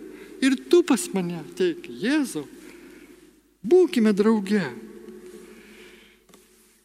ir 0.44 0.60
tu 0.68 0.84
pas 0.84 1.08
mane 1.16 1.40
ateik, 1.40 1.88
Jėzau. 1.88 2.44
Būkime 3.64 4.12
drauge. 4.12 4.91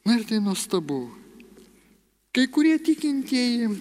Na 0.07 0.15
ir 0.15 0.23
tai 0.23 0.39
nuostabu. 0.39 1.09
Kai 2.31 2.45
kurie 2.47 2.77
tikintieji, 2.79 3.73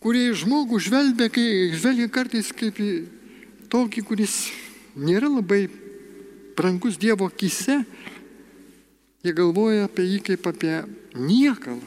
kurie 0.00 0.30
žmogų 0.32 0.78
žvelgia, 0.80 1.28
kai 1.28 1.74
žvelgia 1.76 2.08
kartais 2.08 2.48
kaip 2.48 2.80
į 2.80 2.92
tokį, 3.68 4.04
kuris 4.08 4.38
nėra 4.96 5.28
labai 5.28 5.66
brangus 6.56 6.96
Dievo 6.96 7.28
akise, 7.28 7.82
jie 9.20 9.36
galvoja 9.36 9.84
apie 9.84 10.08
jį 10.14 10.22
kaip 10.30 10.48
apie 10.48 10.80
niekalą. 11.12 11.84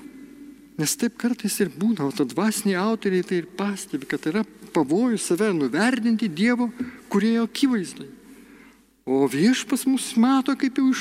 Nes 0.78 0.94
taip 1.02 1.18
kartais 1.18 1.58
ir 1.64 1.74
būna, 1.74 2.06
o 2.06 2.14
tad 2.14 2.30
dvasiniai 2.36 2.78
autoriai 2.78 3.26
tai 3.26 3.42
ir 3.42 3.50
pastebi, 3.58 4.06
kad 4.06 4.30
yra 4.30 4.46
pavojus 4.76 5.26
save 5.32 5.50
nuvertinti 5.58 6.30
Dievo 6.30 6.70
kurėjo 7.10 7.50
akivaizdai. 7.50 8.12
O 9.10 9.26
viešpas 9.26 9.90
mus 9.90 10.12
mato 10.14 10.54
kaip 10.54 10.78
jau 10.78 10.94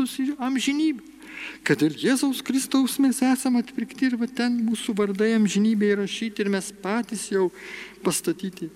išaukštus 0.00 0.34
į 0.34 0.36
amžinybę. 0.40 1.02
Kad 1.64 1.80
ir 1.82 1.94
Jėzaus 1.96 2.42
Kristaus 2.44 2.98
mes 3.00 3.20
esame 3.22 3.62
atpirkti 3.62 4.06
ir 4.06 4.16
va 4.20 4.26
ten 4.26 4.60
mūsų 4.66 4.94
vardai 4.96 5.32
amžinybė 5.38 5.94
įrašyti 5.94 6.42
ir 6.42 6.50
mes 6.52 6.72
patys 6.82 7.30
jau 7.30 7.50
pastatyti 8.04 8.70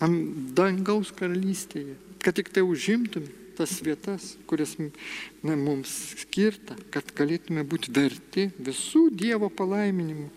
dangaus 0.00 1.12
karalystėje. 1.12 1.96
Kad 2.20 2.36
tik 2.36 2.50
tai 2.52 2.62
užimtume 2.62 3.28
tas 3.56 3.80
vietas, 3.84 4.36
kurias 4.48 4.76
na, 4.80 5.56
mums 5.56 6.14
skirta, 6.16 6.76
kad 6.92 7.04
galėtume 7.16 7.64
būti 7.64 7.92
verti 7.92 8.50
visų 8.56 9.10
Dievo 9.12 9.50
palaiminimų, 9.52 10.30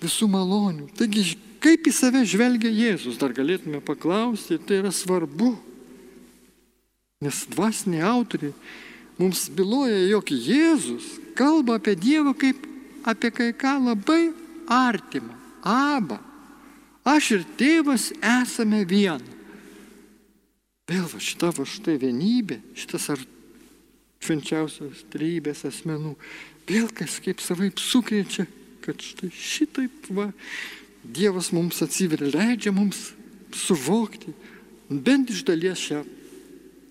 visų 0.00 0.28
malonių. 0.32 0.88
Taigi 0.96 1.26
Kaip 1.62 1.86
į 1.86 1.92
save 1.94 2.24
žvelgia 2.26 2.72
Jėzus, 2.74 3.20
dar 3.20 3.30
galėtume 3.36 3.78
paklausti, 3.86 4.56
tai 4.58 4.80
yra 4.80 4.90
svarbu. 4.90 5.52
Nes 7.22 7.44
dvasiniai 7.50 8.02
autoriai 8.08 8.54
mums 9.20 9.46
byloja, 9.54 10.00
jog 10.10 10.32
Jėzus 10.32 11.06
kalba 11.38 11.78
apie 11.78 11.94
Dievą 11.94 12.34
kaip 12.34 12.66
apie 13.06 13.30
kai 13.34 13.52
ką 13.54 13.76
labai 13.84 14.32
artimą. 14.66 15.34
Aba. 15.62 16.18
Aš 17.06 17.32
ir 17.36 17.44
tėvas 17.58 18.10
esame 18.18 18.82
viena. 18.86 19.26
Vėl 20.90 21.06
va 21.10 21.18
šita 21.22 21.50
va 21.54 21.64
štai 21.66 21.96
vienybė, 22.02 22.58
šitas 22.78 23.08
ar 23.14 23.22
švenčiausios 24.22 25.04
trybės 25.10 25.64
asmenų, 25.66 26.14
vėl 26.68 26.90
kažkaip 26.94 27.42
savaip 27.42 27.78
sukrečia, 27.82 28.46
kad 28.82 29.02
štai 29.02 29.30
šitaip 29.34 30.10
va 30.14 30.30
Dievas 31.02 31.48
mums 31.50 31.80
atsiveria, 31.82 32.30
leidžia 32.30 32.70
mums 32.74 33.08
suvokti 33.58 34.30
bent 34.86 35.32
iš 35.34 35.42
dalies 35.48 35.80
šią 35.82 36.04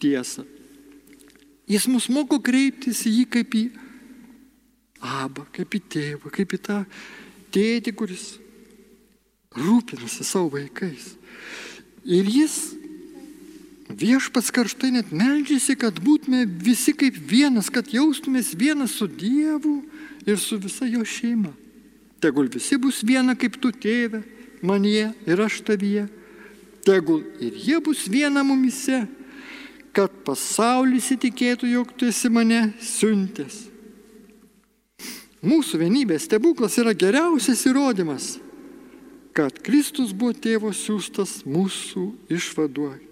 tiesą. 0.01 0.46
Jis 1.70 1.88
mus 1.88 2.10
moko 2.12 2.39
kreiptis 2.43 3.05
į 3.08 3.13
jį 3.22 3.25
kaip 3.31 3.55
į 3.55 3.63
abą, 5.01 5.46
kaip 5.55 5.77
į 5.77 5.81
tėvą, 5.93 6.31
kaip 6.34 6.58
į 6.58 6.60
tą 6.67 6.81
tėtį, 7.53 7.93
kuris 7.96 8.25
rūpinasi 9.55 10.25
savo 10.27 10.51
vaikais. 10.57 11.14
Ir 12.03 12.27
jis 12.27 12.57
viešpats 13.92 14.51
karštai 14.53 14.92
net 14.96 15.11
melžiasi, 15.11 15.75
kad 15.79 16.00
būtume 16.01 16.46
visi 16.46 16.94
kaip 16.98 17.16
vienas, 17.16 17.70
kad 17.70 17.92
jaustumės 17.92 18.53
vienas 18.57 18.96
su 18.98 19.07
Dievu 19.07 19.81
ir 20.25 20.40
su 20.40 20.57
visa 20.61 20.87
jo 20.87 21.03
šeima. 21.05 21.51
Tegul 22.22 22.50
visi 22.53 22.77
bus 22.77 23.01
viena 23.03 23.35
kaip 23.35 23.57
tu 23.61 23.72
tėve, 23.74 24.22
manie 24.61 25.11
ir 25.25 25.42
aš 25.42 25.61
tavyje. 25.66 26.07
Tegul 26.85 27.24
ir 27.42 27.57
jie 27.57 27.79
bus 27.83 28.07
viena 28.09 28.44
mumise, 28.46 29.03
kad 29.96 30.14
pasaulis 30.25 31.12
įtikėtų, 31.16 31.68
jog 31.72 31.92
tu 31.98 32.08
esi 32.08 32.32
mane 32.32 32.72
siuntęs. 32.80 33.68
Mūsų 35.42 35.82
vienybės 35.82 36.27
stebuklas 36.27 36.77
yra 36.77 36.94
geriausias 36.94 37.64
įrodymas, 37.66 38.36
kad 39.34 39.58
Kristus 39.66 40.14
buvo 40.14 40.36
tėvo 40.38 40.70
siūstas 40.75 41.42
mūsų 41.50 42.12
išvaduoti. 42.30 43.08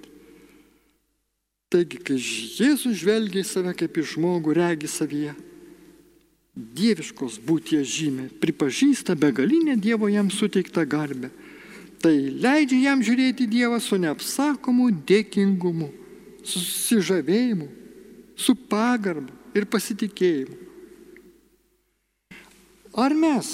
Taigi, 1.70 2.00
kai 2.02 2.18
Jėzus 2.18 2.98
žvelgia 3.02 3.44
į 3.44 3.48
save 3.50 3.76
kaip 3.78 3.98
į 3.98 4.06
žmogų, 4.14 4.56
regi 4.58 4.90
savyje 4.90 5.36
dieviškos 6.60 7.38
būties 7.46 7.88
žymė, 7.88 8.26
pripažįsta 8.42 9.16
begalinę 9.16 9.78
Dievo 9.80 10.10
jam 10.12 10.32
suteiktą 10.34 10.84
garbę. 10.90 11.30
Tai 12.00 12.14
leidžia 12.14 12.90
jam 12.90 13.04
žiūrėti 13.04 13.48
Dievą 13.52 13.80
su 13.84 14.00
neapsakomu 14.00 14.90
dėkingumu, 15.08 15.90
susižavėjimu, 16.48 17.68
su 18.40 18.56
pagarba 18.56 19.34
ir 19.58 19.68
pasitikėjimu. 19.70 20.58
Ar 23.00 23.14
mes 23.16 23.50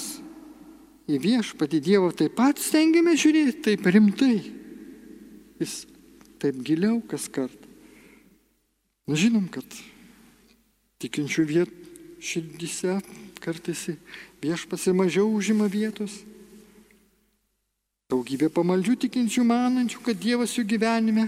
į 1.12 1.20
viešpatį 1.22 1.82
Dievą 1.84 2.12
taip 2.16 2.38
pat 2.38 2.62
stengiame 2.62 3.16
žiūrėti 3.20 3.62
taip 3.68 3.86
rimtai? 3.90 4.38
Jis 5.60 5.84
taip 6.42 6.62
giliau 6.66 7.02
kas 7.10 7.28
kartą. 7.32 7.70
Na 9.06 9.18
žinom, 9.20 9.46
kad 9.52 9.66
tikinčių 11.04 11.44
vietų 11.46 11.86
širdise 12.26 12.98
kartais 13.44 13.84
viešpasi 14.42 14.96
mažiau 14.98 15.30
užima 15.30 15.68
vietos. 15.70 16.24
Daugybė 18.10 18.50
pamaldžių 18.54 18.96
tikinčių 19.06 19.44
manančių, 19.46 20.02
kad 20.06 20.18
Dievas 20.22 20.54
jų 20.58 20.66
gyvenime 20.76 21.28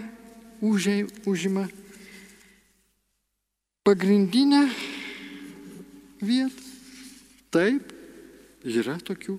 užima 0.62 1.68
pagrindinę 3.88 4.68
vietą. 6.22 6.66
Taip, 7.54 7.94
yra 8.68 8.98
tokių. 9.00 9.38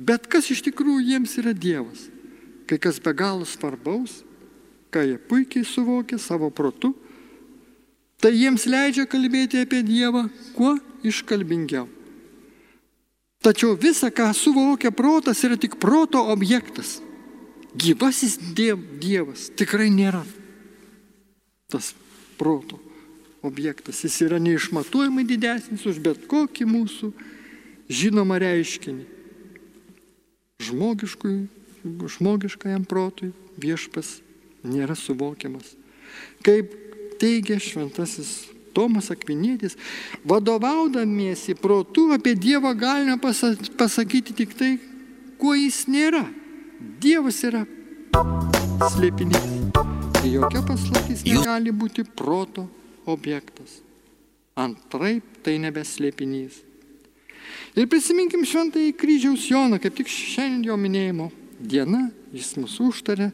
Bet 0.00 0.24
kas 0.32 0.48
iš 0.50 0.64
tikrųjų 0.70 1.04
jiems 1.12 1.36
yra 1.42 1.52
Dievas? 1.52 2.08
Kai 2.64 2.78
kas 2.80 3.02
be 3.02 3.12
galo 3.12 3.44
svarbaus, 3.44 4.22
ką 4.94 5.04
jie 5.04 5.18
puikiai 5.20 5.66
suvokia 5.66 6.16
savo 6.18 6.48
protu 6.48 6.94
Tai 8.20 8.32
jiems 8.36 8.66
leidžia 8.68 9.06
kalbėti 9.08 9.62
apie 9.64 9.80
Dievą 9.84 10.26
kuo 10.52 10.74
iškalbingiau. 11.06 11.86
Tačiau 13.40 13.72
visa, 13.80 14.10
ką 14.12 14.28
suvokia 14.36 14.92
protas, 14.92 15.40
yra 15.46 15.56
tik 15.56 15.78
proto 15.80 16.20
objektas. 16.28 16.98
Gyvasis 17.76 18.38
diev, 18.56 18.78
Dievas 18.98 19.50
tikrai 19.54 19.90
nėra 19.94 20.24
tas 21.70 21.94
proto 22.38 22.80
objektas. 23.46 24.04
Jis 24.04 24.20
yra 24.26 24.38
neišmatuojamai 24.42 25.24
didesnis 25.28 25.86
už 25.86 25.98
bet 26.02 26.26
kokį 26.30 26.64
mūsų 26.66 27.12
žinomą 27.90 28.38
reiškinį. 28.42 29.04
Žmogiškajam 30.60 32.84
protui 32.88 33.32
viešpas 33.60 34.20
nėra 34.66 34.94
suvokiamas. 34.98 35.76
Kaip 36.44 36.66
teigia 37.22 37.58
šventasis 37.62 38.50
Tomas 38.74 39.10
Akvinėtis, 39.10 39.76
vadovaudamiesi 40.26 41.54
protų 41.58 42.12
apie 42.14 42.34
Dievą 42.38 42.74
galime 42.78 43.18
pasakyti 43.18 44.32
tik 44.42 44.54
tai, 44.58 44.78
kuo 45.40 45.54
jis 45.58 45.86
nėra. 45.90 46.39
Dievas 46.80 47.42
yra 47.44 47.66
slėpinys. 48.94 49.44
Ir 50.24 50.34
jokia 50.38 50.62
paslaptis 50.64 51.24
negali 51.28 51.72
būti 51.72 52.04
proto 52.04 52.66
objektas. 53.08 53.80
Antraip 54.56 55.42
tai 55.44 55.58
nebeslėpinys. 55.60 56.60
Ir 57.76 57.88
prisiminkim 57.90 58.46
šventąjį 58.48 58.94
kryžiaus 58.98 59.46
Joną, 59.50 59.80
kaip 59.82 59.96
tik 59.98 60.08
šiandien 60.10 60.66
jo 60.70 60.76
minėjimo 60.80 61.28
diena, 61.60 62.08
jis 62.32 62.54
mūsų 62.58 62.88
užtarė, 62.90 63.30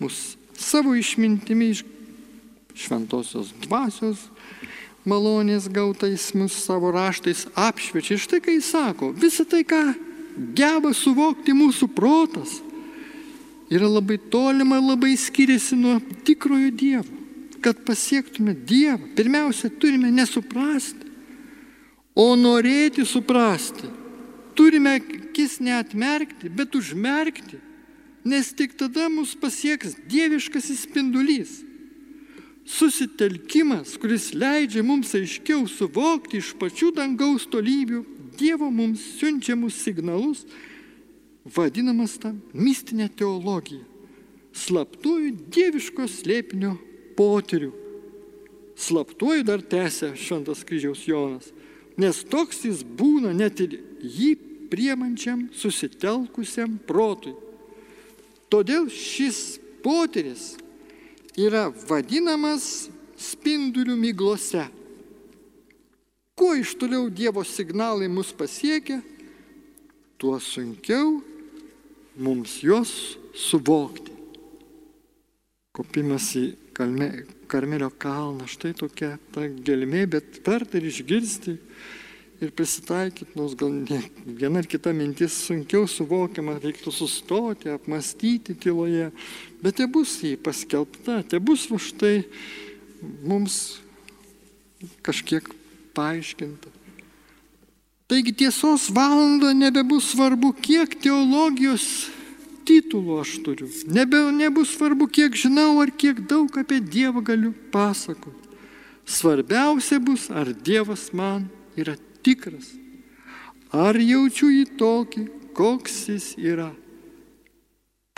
mūsų 0.00 0.60
savo 0.60 0.94
išmintimi 0.98 1.72
iš 1.72 1.84
šventosios 2.76 3.54
dvasios 3.64 4.28
malonės 5.08 5.68
gautais 5.72 6.30
mūsų 6.36 6.60
savo 6.60 6.92
raštais 6.92 7.46
apšviečia. 7.56 8.16
Ir 8.16 8.24
štai 8.24 8.40
kai 8.44 8.58
jis 8.58 8.72
sako, 8.74 9.12
visą 9.16 9.46
tai, 9.48 9.64
ką 9.64 9.80
geba 10.56 10.92
suvokti 10.96 11.56
mūsų 11.56 11.88
protas, 11.96 12.60
yra 13.70 13.88
labai 13.88 14.18
tolima 14.18 14.80
labai 14.82 15.16
skiriasi 15.16 15.76
nuo 15.76 16.00
tikrojo 16.24 16.70
Dievo. 16.70 17.20
kad 17.60 17.84
pasiektume 17.84 18.54
Dievą, 18.54 19.04
pirmiausia, 19.16 19.68
turime 19.68 20.10
nesuprasti, 20.10 21.04
o 22.16 22.32
norėti 22.36 23.04
suprasti. 23.04 23.88
Turime 24.56 24.96
akis 24.98 25.58
neatmerkti, 25.60 26.50
bet 26.52 26.74
užmerkti, 26.76 27.60
nes 28.24 28.52
tik 28.56 28.74
tada 28.80 29.08
mus 29.12 29.34
pasieks 29.38 29.94
dieviškas 30.10 30.70
įspindulys. 30.74 31.60
Susitelkimas, 32.70 33.96
kuris 34.00 34.30
leidžia 34.36 34.82
mums 34.86 35.14
aiškiau 35.16 35.64
suvokti 35.68 36.40
iš 36.40 36.52
pačių 36.60 36.92
dangaus 36.96 37.48
tolybių 37.50 38.04
Dievo 38.40 38.70
mums 38.72 39.02
siunčiamus 39.18 39.76
signalus, 39.84 40.46
vadinamas 41.44 42.18
ta 42.20 42.32
mistinė 42.52 43.08
teologija, 43.16 43.84
slaptųjų 44.52 45.32
dieviško 45.52 46.08
slėpinio 46.10 46.74
potyrių. 47.18 47.70
Slaptuoju 48.80 49.44
dar 49.44 49.60
tęsia 49.60 50.14
Šventas 50.16 50.62
kryžiaus 50.64 51.04
Jonas, 51.04 51.50
nes 52.00 52.22
toks 52.24 52.64
jis 52.64 52.80
būna 52.82 53.34
net 53.36 53.60
ir 53.60 53.76
jį 54.00 54.30
priemančiam 54.72 55.48
susitelkusiam 55.52 56.78
protui. 56.88 57.34
Todėl 58.50 58.88
šis 58.90 59.60
potyris 59.84 60.54
yra 61.38 61.68
vadinamas 61.88 62.88
spindulių 63.20 63.96
myglose. 64.00 64.64
Kuo 66.34 66.54
iš 66.56 66.72
toliau 66.80 67.10
Dievo 67.12 67.44
signalai 67.44 68.08
mus 68.08 68.32
pasiekia, 68.32 69.02
tuo 70.16 70.38
sunkiau 70.40 71.20
mums 72.18 72.60
juos 72.64 72.92
suvokti. 73.36 74.14
Kopimas 75.76 76.32
į 76.38 76.44
kalme, 76.74 77.10
Karmelio 77.50 77.90
kalną, 77.90 78.46
štai 78.50 78.72
tokia 78.78 79.16
ta 79.34 79.46
gelmė, 79.46 80.04
bet 80.10 80.40
verta 80.46 80.78
ir 80.78 80.86
išgirsti 80.90 81.56
ir 82.40 82.52
prisitaikyti, 82.56 83.36
nors 83.36 83.54
gal 83.58 83.72
ne, 83.74 84.00
viena 84.24 84.62
ar 84.62 84.68
kita 84.70 84.94
mintis 84.96 85.36
sunkiau 85.44 85.84
suvokiama, 85.90 86.56
reiktų 86.62 86.92
sustoti, 86.94 87.68
apmastyti 87.74 88.56
tyloje, 88.56 89.10
bet 89.60 89.76
te 89.80 89.86
bus 89.90 90.16
jį 90.24 90.36
paskelbta, 90.40 91.20
te 91.28 91.40
bus 91.42 91.66
va 91.70 91.80
štai 91.82 92.14
mums 93.28 93.80
kažkiek 95.04 95.46
paaiškinta. 95.96 96.72
Taigi 98.10 98.32
tiesos 98.34 98.88
valanda 98.90 99.52
nebebus 99.54 100.08
svarbu, 100.10 100.48
kiek 100.58 100.96
teologijos 100.98 102.10
titulų 102.66 103.20
aš 103.22 103.36
turiu. 103.46 103.68
Nebe, 103.86 104.18
nebus 104.34 104.72
svarbu, 104.74 105.06
kiek 105.06 105.36
žinau 105.38 105.76
ar 105.78 105.92
kiek 105.94 106.18
daug 106.26 106.50
apie 106.58 106.80
Dievą 106.82 107.22
galiu 107.22 107.52
pasakoti. 107.70 108.50
Svarbiausia 109.06 110.00
bus, 110.02 110.26
ar 110.26 110.50
Dievas 110.50 111.12
man 111.14 111.46
yra 111.78 111.94
tikras. 112.26 112.72
Ar 113.70 113.94
jaučiu 113.94 114.50
jį 114.50 114.66
tokį, 114.74 115.24
koks 115.54 116.02
jis 116.10 116.32
yra. 116.34 116.72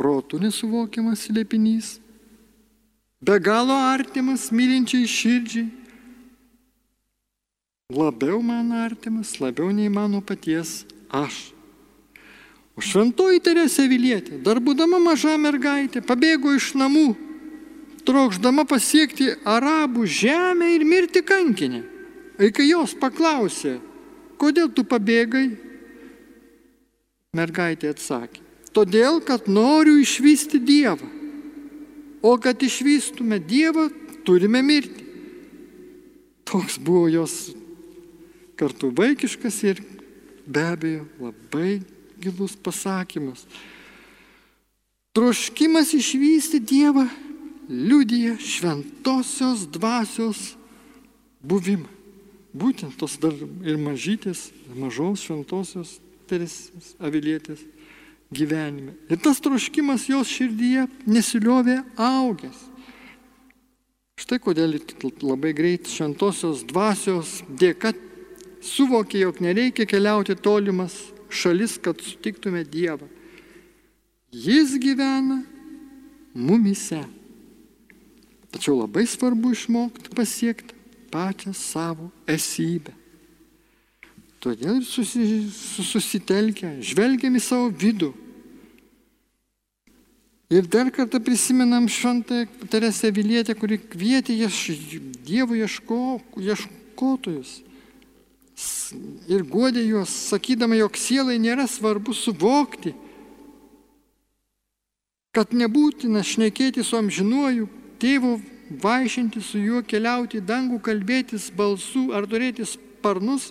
Protų 0.01 0.41
nesuvokiamas 0.41 1.29
slėpinys, 1.29 1.99
be 3.21 3.37
galo 3.45 3.77
artimas 3.77 4.49
mylinčiai 4.49 5.05
širdžiai, 5.05 5.69
labiau 7.97 8.43
man 8.43 8.73
artimas, 8.73 9.39
labiau 9.41 9.71
nei 9.71 9.89
mano 9.89 10.21
paties 10.21 10.83
aš. 11.13 11.53
O 12.73 12.81
šventoji 12.81 13.43
Teresė 13.45 13.85
Vilietė, 13.91 14.39
dar 14.41 14.61
būdama 14.65 14.97
maža 15.03 15.37
mergaitė, 15.37 16.01
pabėgo 16.01 16.55
iš 16.57 16.73
namų, 16.81 17.13
trokšdama 18.09 18.65
pasiekti 18.69 19.29
arabų 19.45 20.07
žemę 20.09 20.73
ir 20.77 20.87
mirti 20.89 21.21
kankinę. 21.21 21.83
Ir 22.41 22.51
kai 22.57 22.71
jos 22.71 22.97
paklausė, 22.99 23.77
kodėl 24.41 24.73
tu 24.73 24.87
pabėgai, 24.89 25.51
mergaitė 27.37 27.93
atsakė, 27.93 28.41
todėl, 28.73 29.21
kad 29.21 29.47
noriu 29.53 29.99
išvysti 30.01 30.63
Dievą. 30.65 31.09
O 32.23 32.39
kad 32.41 32.63
išvystume 32.63 33.37
Dievą, 33.43 33.91
turime 34.25 34.63
mirti. 34.65 35.05
Toks 36.49 36.79
buvo 36.79 37.09
jos 37.11 37.53
kartu 38.57 38.93
vaikiškas 38.97 39.63
ir 39.65 39.83
be 40.47 40.65
abejo 40.73 41.07
labai 41.21 41.81
gilus 42.21 42.57
pasakymas. 42.57 43.47
Troškimas 45.13 45.93
išvysti 45.95 46.61
Dievą 46.61 47.07
liudija 47.69 48.37
šventosios 48.41 49.67
dvasios 49.69 50.55
buvimą. 51.43 51.91
Būtent 52.53 52.97
tos 53.01 53.17
dar 53.21 53.33
ir 53.65 53.79
mažytės, 53.81 54.51
mažos 54.77 55.25
šventosios 55.25 55.97
teresės 56.29 56.93
avilietės 57.01 57.63
gyvenime. 58.33 58.93
Ir 59.09 59.21
tas 59.21 59.41
troškimas 59.41 60.09
jos 60.09 60.29
širdyje 60.29 60.87
nesiliovė 61.09 61.81
augęs. 61.97 62.69
Štai 64.21 64.39
kodėl 64.39 64.77
labai 65.25 65.53
greit 65.57 65.89
šventosios 65.89 66.63
dvasios 66.69 67.41
dėka 67.49 67.95
suvokė, 68.63 69.25
jog 69.27 69.41
nereikia 69.43 69.87
keliauti 69.89 70.37
tolimas 70.39 70.95
šalis, 71.33 71.79
kad 71.83 72.01
sutiktume 72.03 72.65
Dievą. 72.65 73.09
Jis 74.33 74.79
gyvena 74.81 75.43
mumise. 76.35 77.03
Tačiau 78.53 78.79
labai 78.79 79.05
svarbu 79.09 79.53
išmokti 79.53 80.13
pasiekti 80.17 80.77
pačią 81.13 81.53
savo 81.57 82.11
esybę. 82.29 82.95
Todėl 84.43 84.81
susi, 84.83 85.23
susitelkę, 85.53 86.81
žvelgiam 86.83 87.37
į 87.39 87.43
savo 87.45 87.69
vidų. 87.71 88.11
Ir 90.53 90.67
dar 90.69 90.91
kartą 90.93 91.21
prisimenam 91.23 91.87
šventą 91.89 92.43
Teresę 92.69 93.13
Vilietę, 93.15 93.55
kuri 93.57 93.79
kvietė 93.79 94.35
Dievo 95.25 95.57
ieško, 95.57 96.21
ieškotojus 96.37 97.61
ir 99.29 99.45
godė 99.49 99.83
juos, 99.87 100.13
sakydama, 100.31 100.77
jog 100.77 100.97
sielai 101.01 101.39
nėra 101.41 101.67
svarbu 101.71 102.15
suvokti, 102.17 102.95
kad 105.33 105.55
nebūtina 105.57 106.21
šnekėti 106.27 106.85
su 106.85 106.99
amžinuoju 106.99 107.69
tėvu, 108.03 108.37
vaišinti 108.83 109.41
su 109.45 109.61
juo, 109.61 109.83
keliauti 109.85 110.41
į 110.41 110.47
dangų, 110.49 110.81
kalbėtis 110.85 111.51
balsu 111.57 112.11
ar 112.17 112.29
turėti 112.29 112.67
sparnus, 112.69 113.51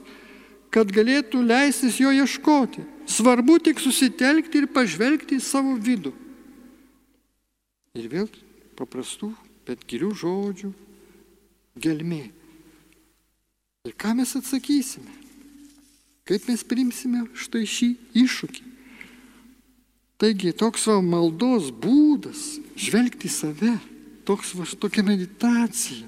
kad 0.74 0.92
galėtų 0.94 1.42
leistis 1.44 2.00
jo 2.02 2.14
ieškoti. 2.16 2.86
Svarbu 3.10 3.58
tik 3.60 3.82
susitelkti 3.82 4.62
ir 4.62 4.70
pažvelgti 4.72 5.38
į 5.38 5.44
savo 5.44 5.76
vidų. 5.76 6.14
Ir 7.98 8.08
vėl 8.08 8.30
paprastų, 8.80 9.34
bet 9.68 9.84
gilių 9.90 10.14
žodžių 10.22 10.72
gelmė. 11.82 12.30
Ir 13.88 13.96
ką 13.98 14.14
mes 14.14 14.36
atsakysime? 14.38 15.10
Kaip 16.30 16.46
mes 16.46 16.62
primsime 16.62 17.26
štai 17.34 17.64
šį 17.66 17.88
iššūkį? 18.22 18.68
Taigi 20.22 20.52
toks 20.54 20.86
va 20.86 21.00
maldos 21.02 21.72
būdas 21.74 22.60
žvelgti 22.78 23.26
į 23.26 23.34
save, 23.34 23.74
toks 24.30 24.54
va 24.54 24.68
tokia 24.78 25.02
meditacija 25.08 26.06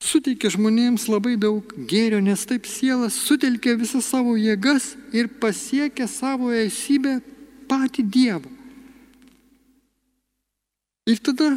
suteikia 0.00 0.48
žmonėms 0.54 1.08
labai 1.10 1.34
daug 1.36 1.74
gėrio, 1.90 2.22
nes 2.24 2.46
taip 2.48 2.70
sielas 2.70 3.18
sutelkia 3.18 3.74
visas 3.76 4.06
savo 4.08 4.36
jėgas 4.38 4.94
ir 5.12 5.28
pasiekia 5.42 6.06
savo 6.08 6.54
esybę 6.54 7.18
patį 7.68 8.06
Dievą. 8.14 8.54
Ir 11.10 11.18
tada 11.18 11.52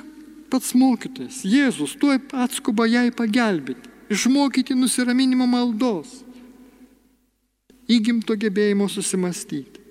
pats 0.49 0.73
mokytojas, 0.77 1.43
Jėzus, 1.45 1.95
tuoj 2.01 2.19
atskuba 2.43 2.89
jai 2.89 3.09
pagelbėti 3.13 3.92
išmokyti 4.11 4.75
nusiraminimo 4.75 5.47
maldos, 5.47 6.23
įgimto 7.87 8.35
gebėjimo 8.39 8.87
susimastyti. 8.91 9.81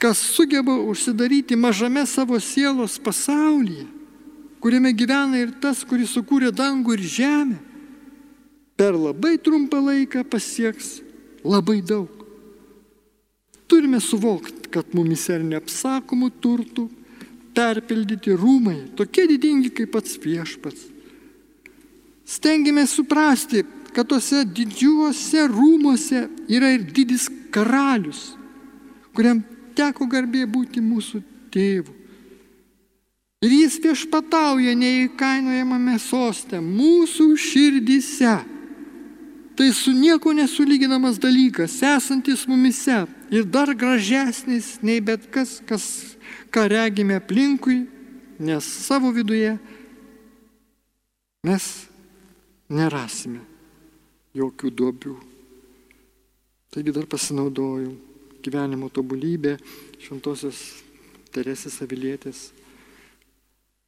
Kas 0.00 0.18
sugeba 0.18 0.74
užsidaryti 0.90 1.56
mažame 1.56 2.02
savo 2.06 2.38
sielos 2.42 2.98
pasaulyje, 2.98 3.86
kuriame 4.60 4.90
gyvena 4.96 5.38
ir 5.38 5.54
tas, 5.62 5.84
kuris 5.86 6.12
sukūrė 6.16 6.50
dangų 6.52 6.96
ir 6.96 7.04
žemę, 7.18 7.58
per 8.74 8.98
labai 8.98 9.36
trumpą 9.38 9.78
laiką 9.84 10.24
pasieks 10.26 10.98
labai 11.46 11.78
daug. 11.84 12.10
Turime 13.70 14.00
suvokti, 14.02 14.68
kad 14.74 14.90
mumise 14.96 15.38
ir 15.38 15.44
neapsakomų 15.46 16.32
turtų 16.42 16.88
perpildyti 17.54 18.34
rūmai, 18.34 18.80
tokie 18.98 19.28
didingi 19.30 19.70
kaip 19.70 19.94
pats 19.94 20.18
viešpats 20.18 20.93
stengiamės 22.24 22.94
suprasti, 22.96 23.64
kad 23.94 24.08
tose 24.10 24.42
didžiuose 24.44 25.46
rūmose 25.50 26.26
yra 26.50 26.72
ir 26.74 26.86
didis 26.94 27.28
karalius, 27.54 28.32
kuriam 29.14 29.42
teko 29.78 30.08
garbė 30.10 30.44
būti 30.50 30.82
mūsų 30.82 31.20
tėvu. 31.54 31.94
Ir 33.44 33.52
jis 33.52 33.76
viešpatauja 33.84 34.72
neįkainojamame 34.78 35.98
soste, 36.00 36.62
mūsų 36.64 37.34
širdise. 37.36 38.38
Tai 39.54 39.66
su 39.76 39.92
nieko 39.94 40.32
nesulyginamas 40.34 41.20
dalykas, 41.22 41.76
esantis 41.84 42.46
mumise 42.50 43.04
ir 43.30 43.44
dar 43.46 43.70
gražesnis 43.76 44.78
nei 44.82 44.98
bet 45.04 45.28
kas, 45.30 45.60
kas 45.68 45.84
ką 46.50 46.64
regime 46.72 47.20
aplinkui, 47.20 47.84
nes 48.42 48.66
savo 48.88 49.12
viduje 49.14 49.52
mes 51.44 51.68
nerasime 52.72 53.42
jokių 54.34 54.70
duobių. 54.74 55.14
Taigi 56.74 56.94
dar 56.94 57.06
pasinaudojau 57.06 57.92
gyvenimo 58.44 58.90
tobulybė 58.92 59.56
šventosios 60.02 60.60
Teresės 61.34 61.80
Avilietės 61.82 62.48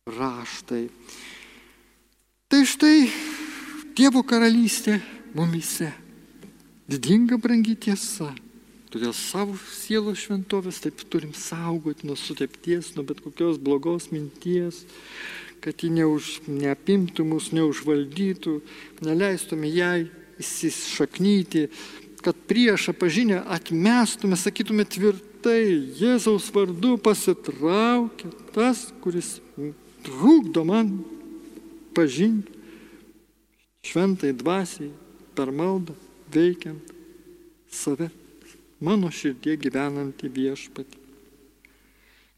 raštai. 0.07 0.87
Tai 2.51 2.63
štai 2.67 3.07
Dievo 3.97 4.21
karalystė 4.27 4.99
mumise. 5.35 5.89
Didinga 6.87 7.39
brangi 7.41 7.75
tiesa. 7.87 8.29
Todėl 8.93 9.15
savo 9.17 9.57
sielos 9.73 10.21
šventovės 10.23 10.79
taip 10.85 11.01
turim 11.11 11.33
saugoti 11.35 12.07
nuo 12.07 12.15
sutepties, 12.17 12.93
nuo 12.95 13.03
bet 13.09 13.23
kokios 13.25 13.59
blogos 13.59 14.11
minties, 14.13 14.85
kad 15.67 15.83
ji 15.83 15.91
neuž, 15.91 16.37
neapimtų 16.47 17.25
mus, 17.27 17.51
neužvaldytų, 17.51 18.61
neleistume 19.03 19.67
jai 19.67 20.07
įsišaknyti, 20.39 21.65
kad 22.23 22.39
priešą 22.47 22.95
pažinę 22.95 23.41
atmestume, 23.51 24.39
sakytume 24.39 24.87
tvirtai, 24.87 25.91
Jėzaus 25.99 26.47
vardu 26.55 26.95
pasitraukia 27.03 28.31
tas, 28.55 28.87
kuris 29.03 29.41
trukdo 30.07 30.63
man 30.67 30.93
pažinti 31.99 32.55
šventai 33.87 34.33
dvasiai 34.39 34.93
per 35.35 35.51
maldą 35.51 35.99
veikiant 36.31 36.95
save, 37.71 38.09
mano 38.79 39.11
širdie 39.11 39.59
gyvenantį 39.59 40.31
viešpatį. 40.31 41.03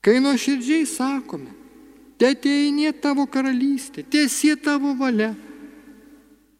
Kai 0.04 0.20
nuo 0.24 0.32
širdžiai 0.38 0.86
sakome, 0.88 1.50
te 2.18 2.32
ateinė 2.34 2.92
tavo 3.00 3.26
karalystė, 3.30 4.02
tiesie 4.02 4.56
tavo 4.60 4.94
valia, 4.98 5.32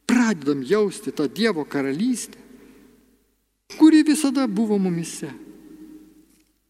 pradedam 0.09 0.63
jausti 0.65 1.13
tą 1.13 1.29
Dievo 1.29 1.65
karalystę, 1.69 2.39
kuri 3.77 4.05
visada 4.07 4.47
buvo 4.49 4.79
mumise. 4.81 5.31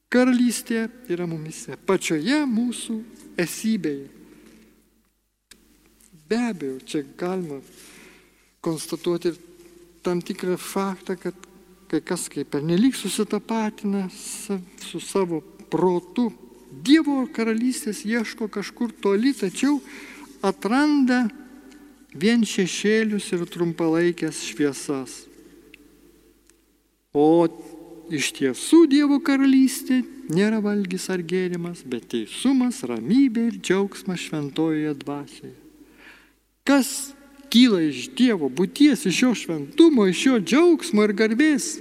Karalystė 0.08 0.86
yra 1.12 1.26
mumise, 1.28 1.76
pačioje 1.84 2.40
mūsų 2.48 2.96
esybėje. 3.38 4.08
Be 6.28 6.38
abejo, 6.48 6.78
čia 6.88 7.02
galima 7.16 7.60
konstatuoti 8.64 9.30
ir 9.30 9.36
tam 10.04 10.20
tikrą 10.24 10.56
faktą, 10.60 11.16
kad 11.20 11.36
kai 11.88 12.00
kas 12.04 12.26
kaip 12.32 12.50
per 12.52 12.64
nelik 12.64 12.96
susitapatina 12.96 14.08
su 14.12 15.00
savo 15.00 15.40
protu. 15.70 16.28
Dievo 16.68 17.22
karalystės 17.32 18.04
ieško 18.04 18.48
kažkur 18.52 18.92
toli, 19.02 19.32
tačiau 19.36 19.78
atranda 20.44 21.26
vien 22.14 22.44
šešėlius 22.46 23.30
ir 23.36 23.46
trumpalaikės 23.48 24.42
šviesas. 24.50 25.22
O 27.16 27.48
iš 28.12 28.32
tiesų 28.36 28.84
Dievo 28.90 29.20
karalystė 29.24 30.02
nėra 30.32 30.60
valgys 30.64 31.08
ar 31.12 31.24
gėrimas, 31.24 31.80
bet 31.88 32.10
teisumas, 32.12 32.84
ramybė 32.84 33.48
ir 33.52 33.62
džiaugsmas 33.62 34.28
šventojoje 34.28 34.92
dvasioje 35.00 35.56
kas 36.68 37.14
kyla 37.48 37.80
iš 37.88 38.10
Dievo 38.12 38.50
būties, 38.52 39.06
iš 39.08 39.22
jo 39.22 39.32
šventumo, 39.42 40.04
iš 40.10 40.24
jo 40.26 40.40
džiaugsmo 40.40 41.06
ir 41.06 41.14
garbės, 41.16 41.78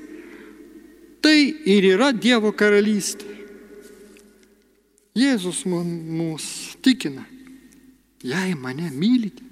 tai 1.20 1.40
ir 1.68 1.90
yra 1.92 2.14
Dievo 2.16 2.54
karalystė. 2.56 3.37
Jėzus 5.18 5.64
mus 5.66 6.76
tikina, 6.86 7.24
jei 8.22 8.54
mane 8.54 8.92
mylite, 8.94 9.46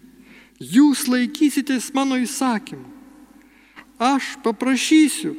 jūs 0.61 1.07
laikysitės 1.09 1.89
mano 1.95 2.19
įsakymų. 2.21 2.91
Aš 3.97 4.35
paprašysiu 4.43 5.33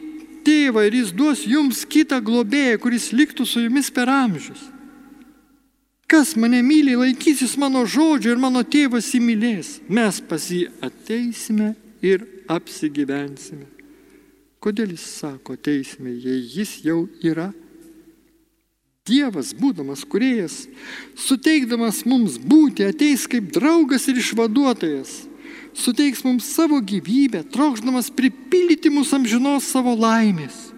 tėvą 0.47 0.87
ir 0.87 0.97
jis 1.03 1.13
duos 1.15 1.45
jums 1.47 1.85
kitą 1.87 2.19
globėją, 2.25 2.81
kuris 2.81 3.13
liktų 3.13 3.47
su 3.47 3.63
jumis 3.67 3.91
per 3.93 4.11
amžius. 4.11 4.63
Kas 6.07 6.37
mane 6.39 6.61
myli, 6.63 6.95
laikysis 6.95 7.57
mano 7.59 7.83
žodžio 7.83 8.35
ir 8.35 8.39
mano 8.39 8.63
tėvas 8.63 9.09
įmylės. 9.19 9.81
Mes 9.91 10.21
pas 10.23 10.45
jį 10.51 10.69
ateisime 10.87 11.75
ir 12.03 12.23
apsigyvensime. 12.47 13.67
Kodėl 14.63 14.95
jis 14.95 15.07
sako 15.21 15.57
ateisime, 15.59 16.15
jei 16.15 16.45
jis 16.57 16.79
jau 16.87 17.05
yra? 17.27 17.51
Dievas, 19.07 19.53
būdamas 19.55 20.03
kuriejas, 20.03 20.65
suteikdamas 21.15 22.03
mums 22.09 22.41
būti, 22.43 22.89
ateis 22.91 23.29
kaip 23.31 23.53
draugas 23.55 24.09
ir 24.11 24.19
išvaduotojas, 24.19 25.13
suteiks 25.79 26.25
mums 26.27 26.49
savo 26.51 26.81
gyvybę, 26.83 27.45
trokšdamas 27.55 28.11
pripildyti 28.11 28.91
mūsų 28.91 29.21
amžinos 29.21 29.69
savo 29.71 29.95
laimės. 29.95 30.73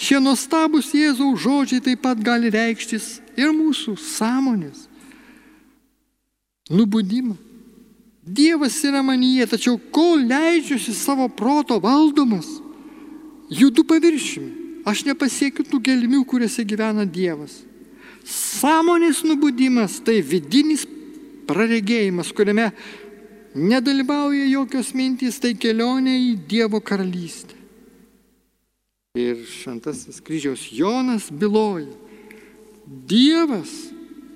Šie 0.00 0.20
nuostabus 0.20 0.92
Jėzaus 0.96 1.40
žodžiai 1.40 1.82
taip 1.84 2.04
pat 2.04 2.20
gali 2.24 2.52
reikštis 2.52 3.18
ir 3.36 3.52
mūsų 3.52 3.96
sąmonės 4.00 4.86
nubudimą. 6.70 7.36
Dievas 8.24 8.76
yra 8.84 9.00
manyje, 9.02 9.46
tačiau 9.48 9.78
kol 9.92 10.20
leidžiuosi 10.28 10.92
savo 10.94 11.26
proto 11.32 11.80
valdomas, 11.82 12.46
judu 13.50 13.82
paviršimi, 13.88 14.59
aš 14.88 15.04
nepasiekiu 15.08 15.64
tų 15.66 15.80
gelmių, 15.90 16.24
kuriuose 16.28 16.64
gyvena 16.64 17.04
Dievas. 17.04 17.60
Sąmonės 18.26 19.22
nubudimas 19.26 19.98
tai 20.04 20.20
vidinis 20.22 20.84
praregėjimas, 21.48 22.30
kuriame 22.36 22.70
nedalyvauja 23.56 24.46
jokios 24.52 24.92
mintys, 24.94 25.40
tai 25.42 25.54
kelionė 25.58 26.14
į 26.30 26.34
Dievo 26.50 26.80
karalystę. 26.84 27.56
Ir 29.18 29.40
šventasis 29.42 30.20
kryžiaus 30.22 30.68
Jonas 30.70 31.26
byloja, 31.34 31.90
Dievas 32.86 33.72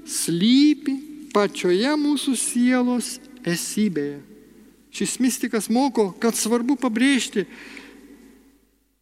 slypi 0.07 0.97
pačioje 1.35 1.93
mūsų 1.99 2.35
sielos 2.39 3.17
esybėje. 3.47 4.19
Šis 4.95 5.17
mystikas 5.19 5.67
moko, 5.75 6.13
kad 6.23 6.39
svarbu 6.39 6.77
pabrėžti, 6.79 7.49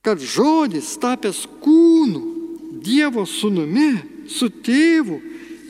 kad 0.02 0.18
žodis 0.18 0.96
tapęs 1.00 1.46
kūnu, 1.62 2.28
Dievo 2.82 3.22
sūnumi, 3.28 4.26
su 4.26 4.48
tėvu 4.50 5.20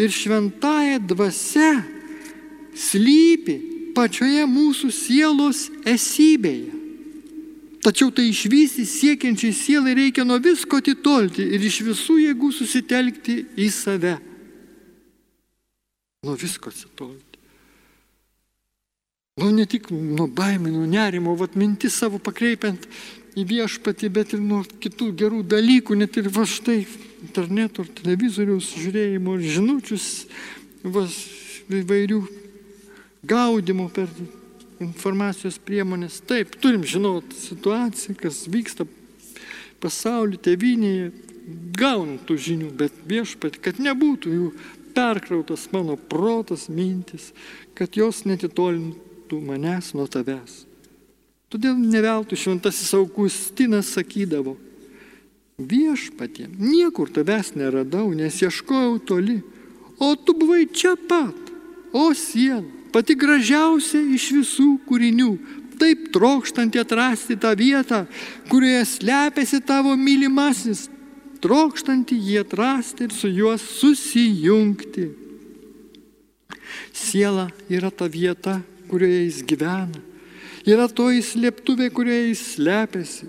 ir 0.00 0.12
šventąją 0.12 1.02
dvasia 1.04 1.82
slypi 2.72 3.58
pačioje 3.92 4.46
mūsų 4.48 4.88
sielos 4.96 5.66
esybėje. 5.84 6.78
Tačiau 7.82 8.12
tai 8.14 8.28
išvysti 8.30 8.86
siekiančiai 8.86 9.52
sielai 9.58 9.96
reikia 9.98 10.24
nuo 10.24 10.38
visko 10.40 10.78
atitolti 10.78 11.42
ir 11.42 11.64
iš 11.66 11.80
visų 11.88 12.20
jėgų 12.22 12.52
susitelkti 12.54 13.34
į 13.58 13.68
save. 13.74 14.14
Nuo 16.22 16.38
visko 16.38 16.70
atitolti. 16.70 17.40
Nu, 19.42 19.48
ne 19.50 19.64
tik 19.66 19.90
nuo 19.90 20.28
baimė, 20.30 20.70
nuo 20.70 20.86
nerimo, 20.86 21.34
vat 21.40 21.56
mintis 21.58 21.96
savo 21.98 22.20
pakreipiant 22.22 22.86
į 23.38 23.44
viešpatį, 23.48 24.10
bet 24.12 24.34
ir 24.36 24.42
nuo 24.44 24.60
kitų 24.64 25.12
gerų 25.16 25.42
dalykų, 25.48 25.96
net 25.96 26.18
ir 26.20 26.28
va 26.32 26.44
štai 26.48 26.82
interneto 27.22 27.84
ar 27.84 27.90
televizoriaus 28.02 28.72
žiūrėjimo, 28.76 29.38
žinučius, 29.40 30.08
va, 30.84 31.06
įvairių 31.72 32.20
gaudimo 33.28 33.88
per 33.94 34.10
informacijos 34.82 35.60
priemonės. 35.62 36.20
Taip, 36.26 36.56
turim 36.60 36.84
žinoti 36.84 37.38
situaciją, 37.38 38.16
kas 38.20 38.42
vyksta 38.50 38.86
pasaulyje, 39.82 40.42
tevinėje, 40.48 41.12
gaunam 41.78 42.18
tų 42.26 42.38
žinių, 42.38 42.72
bet 42.78 42.96
viešpat, 43.08 43.58
kad 43.62 43.80
nebūtų 43.82 44.34
jų 44.34 44.50
perkrautas 44.94 45.68
mano 45.72 45.96
protas, 45.96 46.68
mintis, 46.68 47.30
kad 47.78 47.96
jos 47.96 48.24
netitolintų 48.28 49.40
manęs 49.42 49.94
nuo 49.96 50.06
tavęs. 50.10 50.62
Todėl 51.52 51.76
neveltui 51.76 52.38
šventasis 52.40 52.94
Augustinas 52.96 53.90
sakydavo, 53.92 54.54
viešpatie, 55.60 56.46
niekur 56.56 57.10
tavęs 57.12 57.52
neradau, 57.60 58.08
nes 58.16 58.38
ieškojau 58.40 58.96
toli, 59.04 59.42
o 60.00 60.14
tu 60.16 60.32
buvai 60.32 60.64
čia 60.72 60.94
pat, 60.96 61.52
o 61.92 62.08
siela 62.16 62.64
pati 62.92 63.16
gražiausia 63.16 64.00
iš 64.14 64.28
visų 64.36 64.68
kūrinių, 64.88 65.30
taip 65.80 66.10
trokštanti 66.14 66.80
atrasti 66.80 67.38
tą 67.40 67.54
vietą, 67.56 68.04
kurioje 68.50 68.84
slepiasi 68.90 69.62
tavo 69.64 69.94
mylimasis, 69.96 70.86
trokštanti 71.42 72.18
jį 72.20 72.42
atrasti 72.44 73.08
ir 73.08 73.16
su 73.16 73.32
juo 73.32 73.56
susijungti. 73.58 75.08
Siela 76.92 77.48
yra 77.72 77.90
ta 77.90 78.08
vieta, 78.12 78.60
kurioje 78.92 79.24
jis 79.26 79.42
gyvena. 79.48 80.11
Yra 80.68 80.86
toji 80.86 81.22
slėptuvė, 81.26 81.90
kurioje 81.90 82.28
jis 82.30 82.42
slepiasi. 82.54 83.28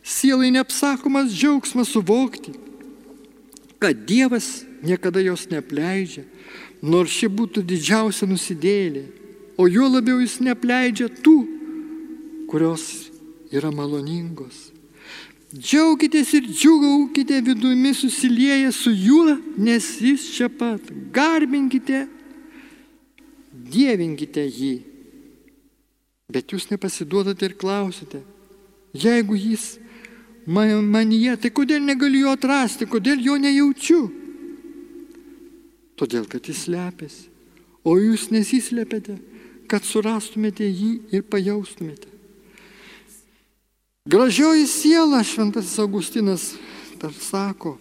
Sielai 0.00 0.48
neapsakomas 0.54 1.32
džiaugsmas 1.34 1.92
suvokti, 1.92 2.54
kad 3.80 4.06
Dievas 4.08 4.64
niekada 4.82 5.20
jos 5.20 5.44
neapleidžia, 5.52 6.24
nors 6.80 7.12
ši 7.12 7.28
būtų 7.28 7.62
didžiausia 7.68 8.28
nusidėlė, 8.28 9.04
o 9.60 9.68
juo 9.68 9.90
labiau 9.92 10.22
jis 10.22 10.38
neapleidžia 10.40 11.10
tų, 11.20 11.36
kurios 12.48 13.12
yra 13.52 13.68
maloningos. 13.68 14.70
Džiaukitės 15.50 16.30
ir 16.38 16.46
džiugaukite 16.46 17.40
vidumi 17.42 17.90
susilieję 17.94 18.70
su 18.72 18.92
juo, 18.94 19.34
nes 19.58 19.96
jis 20.00 20.28
čia 20.36 20.46
pat. 20.48 20.80
Garbinkite, 21.12 22.06
dievinkite 23.50 24.46
jį. 24.46 24.89
Bet 26.30 26.54
jūs 26.54 26.68
nepasiduodate 26.70 27.48
ir 27.48 27.56
klausite, 27.58 28.20
jeigu 28.94 29.34
jis 29.34 29.80
man, 30.46 30.84
manyje, 30.86 31.34
tai 31.42 31.50
kodėl 31.54 31.82
negaliu 31.82 32.26
jo 32.28 32.34
atrasti, 32.36 32.86
kodėl 32.86 33.22
jo 33.24 33.36
nejaučiu? 33.40 34.00
Todėl, 35.98 36.24
kad 36.30 36.46
jis 36.48 36.64
slepiasi. 36.68 37.26
O 37.84 37.96
jūs 37.96 38.28
nesislepiate, 38.32 39.18
kad 39.70 39.84
surastumėte 39.86 40.66
jį 40.66 40.92
ir 41.16 41.24
pajaustumėte. 41.28 42.08
Gražioji 44.10 44.66
siela, 44.68 45.20
šventasis 45.24 45.78
Augustinas 45.80 46.44
dar 47.00 47.12
sako, 47.14 47.76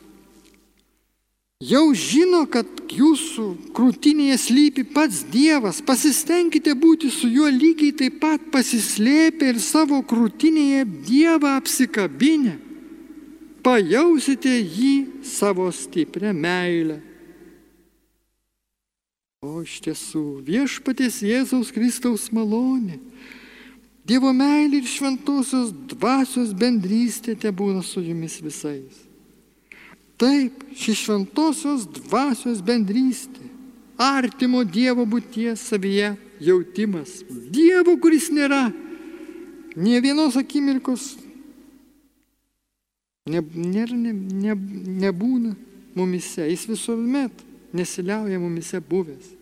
jau 1.60 1.90
žino, 1.92 2.46
kad 2.48 2.68
jūsų 2.88 3.74
krūtinėje 3.76 4.38
slypi 4.40 4.86
pats 4.96 5.26
Dievas, 5.28 5.82
pasistengkite 5.84 6.72
būti 6.72 7.10
su 7.12 7.28
juo 7.28 7.50
lygiai 7.52 7.92
taip 8.00 8.22
pat 8.22 8.46
pasislėpę 8.54 9.50
ir 9.52 9.60
savo 9.60 10.00
krūtinėje 10.08 10.86
Dievą 11.10 11.58
apsikabinę. 11.60 12.56
Pajausite 13.60 14.54
jį 14.56 15.20
savo 15.28 15.68
stiprią 15.76 16.32
meilę. 16.32 17.02
O 19.44 19.60
iš 19.64 19.82
tiesų 19.84 20.24
viešpatės 20.48 21.20
Jėzaus 21.28 21.76
Kristaus 21.76 22.30
malonė, 22.32 23.02
Dievo 24.08 24.32
meilė 24.32 24.80
ir 24.80 24.88
šventosios 24.88 25.76
dvasios 25.92 26.56
bendrystė 26.56 27.36
te 27.36 27.52
būna 27.52 27.84
su 27.84 28.00
jumis 28.00 28.40
visais. 28.40 29.09
Taip, 30.20 30.66
ši 30.76 30.98
šventosios 31.00 31.86
dvasios 31.88 32.60
bendrystė, 32.66 33.46
artimo 34.00 34.66
Dievo 34.68 35.06
būties 35.08 35.64
savyje 35.72 36.12
jautimas, 36.44 37.22
Dievo, 37.30 37.96
kuris 38.02 38.28
nėra 38.36 38.66
nie 39.80 40.02
vienos 40.04 40.36
akimirkos, 40.40 41.14
ne, 43.32 43.40
nėra, 43.40 43.96
ne, 43.96 44.12
ne, 44.12 44.56
nebūna 45.06 45.56
mumise, 45.96 46.44
jis 46.52 46.68
visuomet 46.68 47.46
nesiliauja 47.72 48.40
mumise 48.44 48.84
buvęs. 48.84 49.36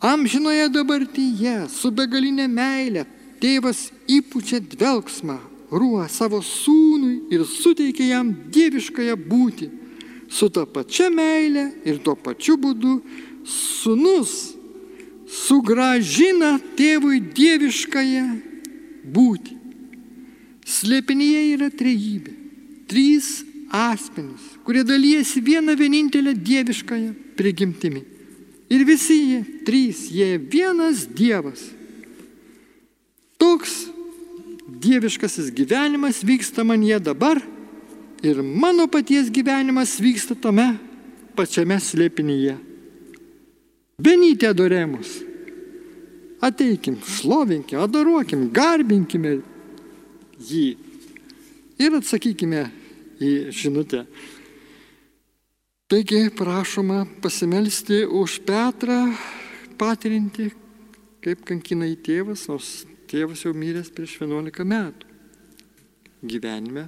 Amžinoje 0.00 0.70
dabartyje, 0.72 1.66
su 1.68 1.90
begalinė 1.92 2.46
meilė, 2.48 3.04
tėvas 3.42 3.88
įpučia 4.08 4.62
dvelgsmą, 4.62 5.36
ruo 5.70 6.02
savo 6.08 6.40
sūnui 6.42 7.30
ir 7.32 7.44
suteikia 7.46 8.16
jam 8.16 8.32
dieviškąją 8.52 9.16
būti. 9.16 9.70
Su 10.30 10.48
ta 10.50 10.66
pačia 10.66 11.08
meilė 11.10 11.66
ir 11.86 11.98
tuo 12.04 12.14
pačiu 12.14 12.56
būdu 12.60 13.00
sūnus 13.46 14.34
sugražina 15.30 16.56
tėvui 16.78 17.20
dieviškąją 17.34 18.26
būti. 19.14 19.56
Slėpinyje 20.70 21.42
yra 21.54 21.70
trejybė. 21.74 22.34
Trys 22.90 23.28
asmenys, 23.70 24.42
kurie 24.66 24.82
dalyjasi 24.86 25.42
vieną 25.46 25.76
vienintelę 25.78 26.34
dieviškąją 26.34 27.12
prigimtimi. 27.38 28.02
Ir 28.70 28.84
visi 28.86 29.16
jie, 29.18 29.40
trys, 29.66 30.04
jie 30.14 30.38
vienas 30.38 31.06
Dievas. 31.06 31.62
Toks 33.38 33.88
dieviškasis 34.80 35.50
gyvenimas 35.54 36.22
vyksta 36.24 36.64
man 36.64 36.82
jie 36.82 36.98
dabar 36.98 37.40
ir 38.22 38.40
mano 38.40 38.86
paties 38.86 39.30
gyvenimas 39.32 39.98
vyksta 40.00 40.34
tame 40.34 40.74
pačiame 41.36 41.78
slėpinyje. 41.80 42.56
Benyti 44.00 44.48
adoremus. 44.48 45.20
Ateikim, 46.40 46.96
šlovinkim, 47.04 47.82
adoruokim, 47.84 48.46
garbinkime 48.48 49.40
jį 50.40 50.66
ir 51.80 51.96
atsakykime 51.98 52.62
į 53.20 53.32
žinutę. 53.52 54.06
Taigi 55.90 56.30
prašoma 56.32 57.02
pasimelsti 57.20 58.04
už 58.06 58.38
Petrą, 58.46 59.10
patirinti, 59.76 60.48
kaip 61.20 61.44
kankina 61.44 61.88
į 61.90 61.98
tėvas, 62.06 62.46
nors 62.48 62.86
tėvas 63.10 63.44
jau 63.44 63.52
miręs 63.56 63.90
prieš 63.94 64.20
11 64.22 64.64
metų. 64.70 65.08
Gyvenime 66.30 66.86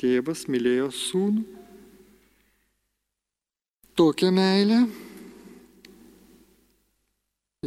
tėvas 0.00 0.46
mylėjo 0.48 0.88
sūnų. 0.94 1.44
Tokią 3.98 4.30
meilę 4.32 4.78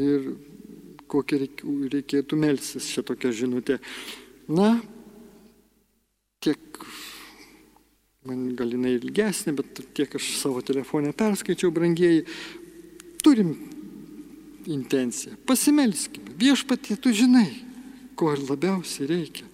ir 0.01 0.31
kokią 1.11 1.37
reikėtų 1.93 2.39
melsis 2.39 2.87
šitokią 2.89 3.33
žinutę. 3.37 3.77
Na, 4.49 4.79
tiek 6.41 6.79
man 8.25 8.47
gal 8.57 8.73
jinai 8.73 8.95
ilgesnė, 8.97 9.53
bet 9.59 9.83
tiek 9.93 10.15
aš 10.17 10.31
savo 10.39 10.63
telefonę 10.65 11.13
perskaičiau, 11.13 11.69
brangieji, 11.75 12.23
turim 13.21 13.53
intenciją. 14.65 15.37
Pasimelskime. 15.45 16.33
Viešpatie, 16.39 16.97
tu 16.97 17.13
žinai, 17.13 17.51
ko 18.23 18.31
labiausiai 18.39 19.09
reikia. 19.09 19.47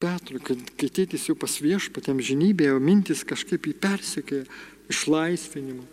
Petrui, 0.00 0.40
kad 0.40 0.60
kai 0.80 0.88
tėtis 0.88 1.26
jau 1.28 1.34
pas 1.36 1.52
viešpatėm 1.60 2.22
žinybėje, 2.24 2.78
mintis 2.80 3.24
kažkaip 3.26 3.66
jį 3.68 3.74
persekėja 3.82 4.46
išlaisvinimu, 4.88 5.84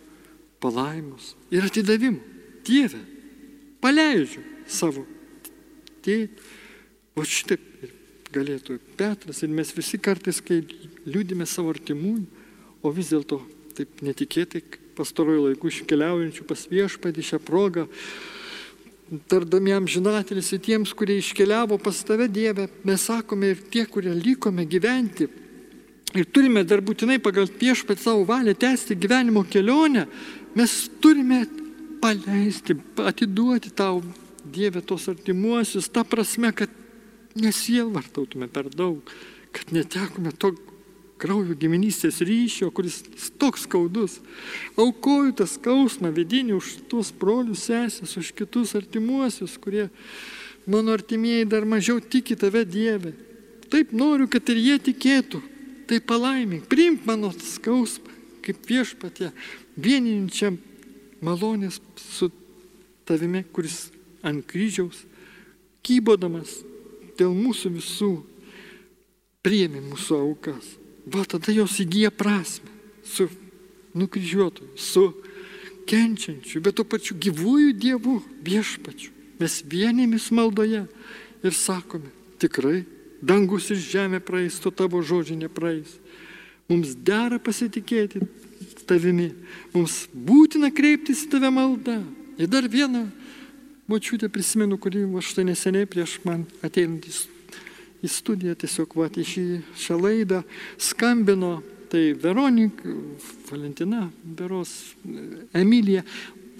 palaimus 0.62 1.34
ir 1.52 1.66
atidavimu. 1.68 2.22
Dieve, 2.64 3.02
paleidžiu 3.84 4.44
savo 4.68 5.04
tėtį. 6.06 6.56
O 7.18 7.24
šitaip 7.26 7.62
galėtų 8.30 8.76
Petras 8.94 9.42
ir 9.42 9.50
mes 9.50 9.72
visi 9.74 9.98
kartais, 9.98 10.38
kai 10.38 10.60
liūdime 11.02 11.48
savo 11.50 11.72
artimųjų, 11.74 12.28
o 12.86 12.92
vis 12.94 13.10
dėlto 13.10 13.40
taip 13.74 14.04
netikėtai 14.06 14.62
pastarojo 14.94 15.48
laikų 15.48 15.72
iškeliaujančių 15.72 16.46
pas 16.46 16.62
viešpatį 16.70 17.24
šią 17.32 17.40
progą, 17.42 17.88
tardami 19.30 19.72
amžinatelis 19.72 20.50
į 20.56 20.58
tiems, 20.64 20.92
kurie 20.96 21.18
iškeliavo 21.20 21.78
pas 21.80 22.00
tave 22.04 22.28
Dievę, 22.28 22.68
mes 22.84 23.04
sakome 23.08 23.52
ir 23.54 23.62
tie, 23.72 23.84
kurie 23.88 24.12
likome 24.14 24.66
gyventi. 24.68 25.28
Ir 26.16 26.28
turime 26.32 26.64
dar 26.64 26.80
būtinai 26.84 27.18
pagal 27.20 27.48
viešpatį 27.60 28.02
savo 28.04 28.24
valią 28.28 28.54
tęsti 28.56 28.96
gyvenimo 28.96 29.44
kelionę, 29.48 30.06
mes 30.56 30.76
turime 31.02 31.44
paleisti, 32.02 32.76
atiduoti 33.04 33.74
tau 33.76 34.02
Dievę 34.48 34.80
tos 34.80 35.08
artimuosius, 35.10 35.90
ta 35.92 36.06
prasme, 36.08 36.54
kad 36.56 36.72
nesielvartautume 37.36 38.48
per 38.48 38.70
daug, 38.72 39.10
kad 39.52 39.72
netekome 39.76 40.32
to 40.32 40.54
kraujo 41.18 41.56
giminystės 41.58 42.20
ryšio, 42.24 42.70
kuris 42.74 43.02
toks 43.40 43.66
skaudus. 43.66 44.18
Aukoju 44.78 45.34
tą 45.40 45.46
skausmą 45.50 46.12
vidinį 46.14 46.56
už 46.58 46.72
tuos 46.90 47.10
brolius, 47.14 47.66
sesės, 47.68 48.16
už 48.20 48.32
kitus 48.38 48.76
artimuosius, 48.78 49.58
kurie 49.60 49.88
mano 50.66 50.94
artimieji 50.94 51.48
dar 51.50 51.66
mažiau 51.68 52.00
tiki 52.00 52.38
tave 52.38 52.64
Dieve. 52.68 53.14
Taip 53.68 53.92
noriu, 53.92 54.28
kad 54.30 54.48
ir 54.48 54.60
jie 54.62 54.78
tikėtų. 54.90 55.42
Tai 55.88 55.98
palaimink, 56.04 56.66
priimk 56.68 57.06
mano 57.08 57.30
skausmą, 57.32 58.12
kaip 58.44 58.64
viešpatė, 58.68 59.30
vieninčiam 59.76 60.58
malonės 61.24 61.80
su 61.96 62.28
tavimi, 63.08 63.40
kuris 63.52 63.88
ant 64.24 64.44
kryžiaus, 64.48 65.06
kybodamas 65.84 66.58
dėl 67.18 67.32
mūsų 67.32 67.72
visų 67.78 68.12
priemi 69.44 69.80
mūsų 69.80 70.20
aukas. 70.20 70.76
Va 71.08 71.24
tada 71.28 71.54
jos 71.54 71.78
įgyja 71.80 72.10
prasme 72.12 72.68
su 73.08 73.28
nukryžiuotoju, 73.96 74.76
su 74.76 75.06
kenčiančiu, 75.88 76.60
bet 76.60 76.76
to 76.76 76.84
pačiu 76.84 77.16
gyvųjų 77.16 77.72
dievų 77.80 78.18
viešpačiu. 78.44 79.14
Mes 79.38 79.60
vienėmis 79.64 80.28
maldoje 80.34 80.84
ir 81.46 81.54
sakome, 81.54 82.10
tikrai 82.42 82.82
dangus 83.22 83.70
ir 83.72 83.80
žemė 83.80 84.20
praeis, 84.20 84.58
to 84.60 84.70
tavo 84.74 85.00
žodžiai 85.02 85.38
nepraeis. 85.46 85.96
Mums 86.68 86.92
dera 86.92 87.38
pasitikėti 87.40 88.20
tavimi. 88.88 89.30
Mums 89.72 90.06
būtina 90.12 90.70
kreiptis 90.74 91.24
į 91.24 91.32
tave 91.32 91.50
maldą. 91.54 92.02
Ir 92.38 92.50
dar 92.50 92.68
vieną 92.68 93.06
močiutę 93.88 94.28
prisimenu, 94.28 94.76
kuri 94.78 95.06
va 95.08 95.24
štai 95.24 95.46
neseniai 95.48 95.88
prieš 95.88 96.18
man 96.28 96.44
ateinant 96.62 97.08
į 98.02 98.10
studiją, 98.12 98.54
tiesiog 98.58 98.94
va 98.98 99.08
į 99.10 99.26
šį, 99.32 99.46
šią 99.86 99.98
laidą 100.02 100.44
skambino. 100.78 101.58
Tai 101.88 102.02
Veronika, 102.20 102.90
Valentina, 103.48 104.02
Beros, 104.20 104.92
Emilija 105.56 106.02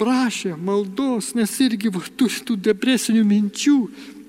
prašė 0.01 0.55
maldos, 0.57 1.34
nes 1.36 1.53
irgi 1.61 1.91
va, 1.93 2.01
turi 2.16 2.47
tų 2.49 2.57
depresinių 2.70 3.26
minčių 3.28 3.76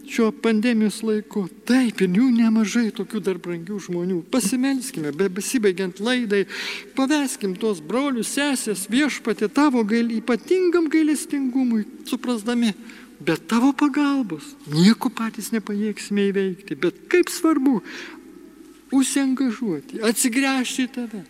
šiuo 0.10 0.32
pandemijos 0.43 0.99
laiku. 1.05 1.45
Taip, 1.70 2.01
ir 2.01 2.16
jų 2.18 2.30
nemažai 2.34 2.89
tokių 2.97 3.22
dar 3.24 3.39
brangių 3.41 3.78
žmonių. 3.86 4.20
Pasimelskime, 4.34 5.14
be 5.16 5.30
besibaigiant 5.32 6.01
laidai, 6.03 6.45
paveskim 6.97 7.53
tuos 7.60 7.82
brolius, 7.86 8.34
sesės, 8.34 8.88
viešpatė 8.89 9.51
tavo 9.53 9.84
gail, 9.88 10.10
ypatingam 10.18 10.89
gailestingumui, 10.91 11.86
suprasdami, 12.10 12.74
bet 13.20 13.45
tavo 13.51 13.72
pagalbos 13.76 14.55
nieko 14.72 15.11
patys 15.11 15.51
nepajėgsime 15.55 16.30
įveikti. 16.32 16.78
Bet 16.80 17.05
kaip 17.11 17.32
svarbu 17.32 17.80
užsiengažuoti, 18.95 20.01
atsigręžti 20.07 20.88
į 20.88 20.93
tave 20.95 21.24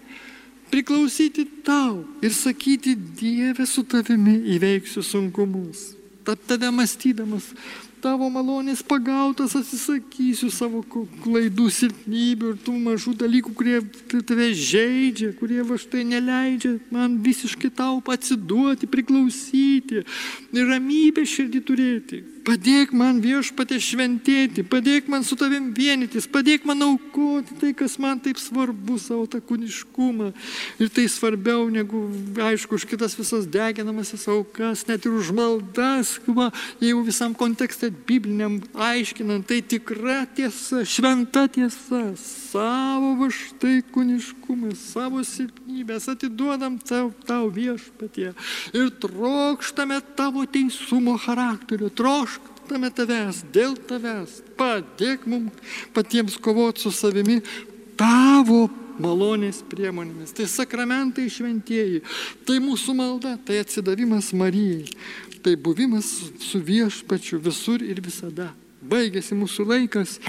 priklausyti 0.69 1.45
tau 1.65 2.05
ir 2.21 2.33
sakyti, 2.33 2.95
Dieve 2.95 3.65
su 3.65 3.83
tavimi 3.83 4.37
įveiksiu 4.55 5.03
sunkumus. 5.03 5.95
Tad 6.23 6.41
tave 6.47 6.69
mąstydamas, 6.71 7.49
tavo 8.01 8.29
malonės 8.31 8.81
pagautas 8.85 9.55
atsisakysiu 9.59 10.49
savo 10.53 10.81
klaidų, 10.87 11.67
silpnybių 11.73 12.53
ir 12.53 12.57
tų 12.65 12.75
mažų 12.85 13.15
dalykų, 13.19 13.53
kurie 13.57 13.79
tave 14.27 14.49
žaidžia, 14.55 15.33
kurie 15.39 15.61
va 15.67 15.77
štai 15.79 16.05
neleidžia 16.07 16.77
man 16.93 17.19
visiškai 17.25 17.71
tau 17.75 17.99
atsiduoti, 18.09 18.89
priklausyti 18.89 20.03
ir 20.03 20.69
ramybę 20.71 21.25
širdį 21.27 21.63
turėti. 21.67 22.23
Padėk 22.45 22.91
man 22.95 23.19
viešpatė 23.23 23.77
šventėti, 23.83 24.63
padėk 24.67 25.09
man 25.11 25.25
su 25.27 25.35
tavim 25.39 25.69
vienytis, 25.75 26.27
padėk 26.29 26.65
man 26.67 26.81
aukoti 26.85 27.57
tai, 27.59 27.71
kas 27.77 27.97
man 28.01 28.21
taip 28.23 28.39
svarbu, 28.41 28.97
savo 29.01 29.25
tą 29.29 29.41
kūniškumą. 29.43 30.31
Ir 30.79 30.91
tai 30.93 31.05
svarbiau 31.11 31.67
negu, 31.73 32.05
aišku, 32.39 32.79
už 32.79 32.87
kitas 32.89 33.17
visas 33.19 33.47
deginamasis 33.49 34.27
aukas, 34.31 34.85
net 34.89 35.05
ir 35.05 35.17
už 35.19 35.33
maldas, 35.35 36.15
va, 36.27 36.49
jeigu 36.83 37.03
visam 37.07 37.35
kontekste 37.37 37.91
bibliniam 37.91 38.59
aiškinant, 38.73 39.47
tai 39.49 39.61
tikra 39.61 40.23
tiesa, 40.35 40.85
šventa 40.87 41.47
tiesa, 41.51 42.03
savo 42.19 43.15
va 43.19 43.31
štai 43.33 43.81
kūniškumą, 43.93 44.73
savo 44.79 45.23
silpnybės 45.69 46.09
atiduodam 46.09 46.79
tau, 46.81 47.11
tau 47.25 47.49
viešpatie 47.53 48.33
ir 48.73 48.89
trokštame 48.99 50.01
tavo 50.17 50.45
teisumo 50.45 51.17
charakterio, 51.17 51.89
trokštame 51.89 52.57
trokštame 52.69 52.89
tavęs, 52.93 53.43
dėl 53.53 53.75
tavęs. 53.77 54.41
Padėk 54.57 55.25
mums 55.25 55.51
patiems 55.93 56.37
kovoti 56.37 56.81
su 56.81 56.91
savimi 56.91 57.41
tavo 57.97 58.69
malonės 58.99 59.63
priemonėmis. 59.69 60.33
Tai 60.33 60.45
sakramentai 60.45 61.29
šventieji, 61.29 62.03
tai 62.45 62.59
mūsų 62.61 62.93
malda, 62.93 63.37
tai 63.41 63.61
atsidavimas 63.63 64.33
Marijai, 64.33 64.85
tai 65.41 65.55
buvimas 65.55 66.05
su 66.41 66.59
viešpačiu 66.61 67.39
visur 67.41 67.81
ir 67.81 68.01
visada. 68.01 68.51
Baigėsi 68.81 69.33
mūsų 69.35 69.65
laikas 69.65 70.19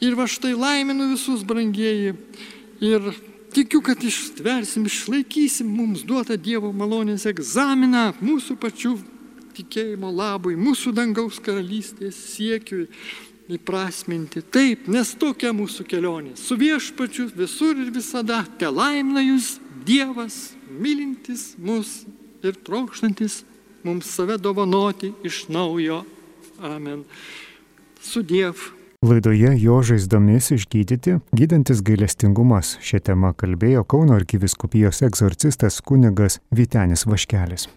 ir 0.00 0.14
va 0.14 0.26
štai 0.30 0.54
laiminu 0.54 1.10
visus 1.12 1.42
brangieji 1.42 2.14
ir 2.82 3.12
tikiu, 3.54 3.82
kad 3.84 4.02
ištversim, 4.04 4.86
išlaikysim 4.88 5.68
mums 5.68 6.02
duotą 6.08 6.36
Dievo 6.40 6.72
malonės 6.74 7.26
egzaminą 7.30 8.10
mūsų 8.20 8.56
pačių 8.60 8.96
tikėjimo 9.56 10.10
labui, 10.12 10.56
mūsų 10.56 10.94
dangaus 10.96 11.40
karalystės 11.42 12.16
siekiui 12.32 12.86
įprasminti. 13.52 14.42
Taip, 14.54 14.88
nes 14.92 15.14
tokia 15.18 15.52
mūsų 15.56 15.86
kelionė. 15.88 16.34
Su 16.40 16.56
viešpačiu 16.60 17.28
visur 17.36 17.78
ir 17.78 17.92
visada 17.94 18.42
te 18.58 18.70
laimina 18.70 19.24
jūs 19.24 19.58
Dievas, 19.82 20.52
mylintis 20.70 21.56
mus 21.58 22.04
ir 22.46 22.54
trokštantis 22.54 23.40
mums 23.82 24.06
save 24.06 24.36
dovanoti 24.38 25.10
iš 25.26 25.48
naujo. 25.50 26.04
Amen. 26.62 27.02
Su 28.02 28.22
Diev. 28.22 28.81
Laidoje 29.02 29.56
jo 29.58 29.80
žaizdomis 29.82 30.52
išgydyti, 30.54 31.16
gydantis 31.34 31.80
gailestingumas. 31.82 32.76
Šią 32.86 33.02
temą 33.10 33.32
kalbėjo 33.34 33.82
Kauno 33.82 34.14
arkiviskupijos 34.14 35.02
egzorcistas 35.08 35.82
kunigas 35.82 36.38
Vitenis 36.54 37.02
Vaškelis. 37.10 37.72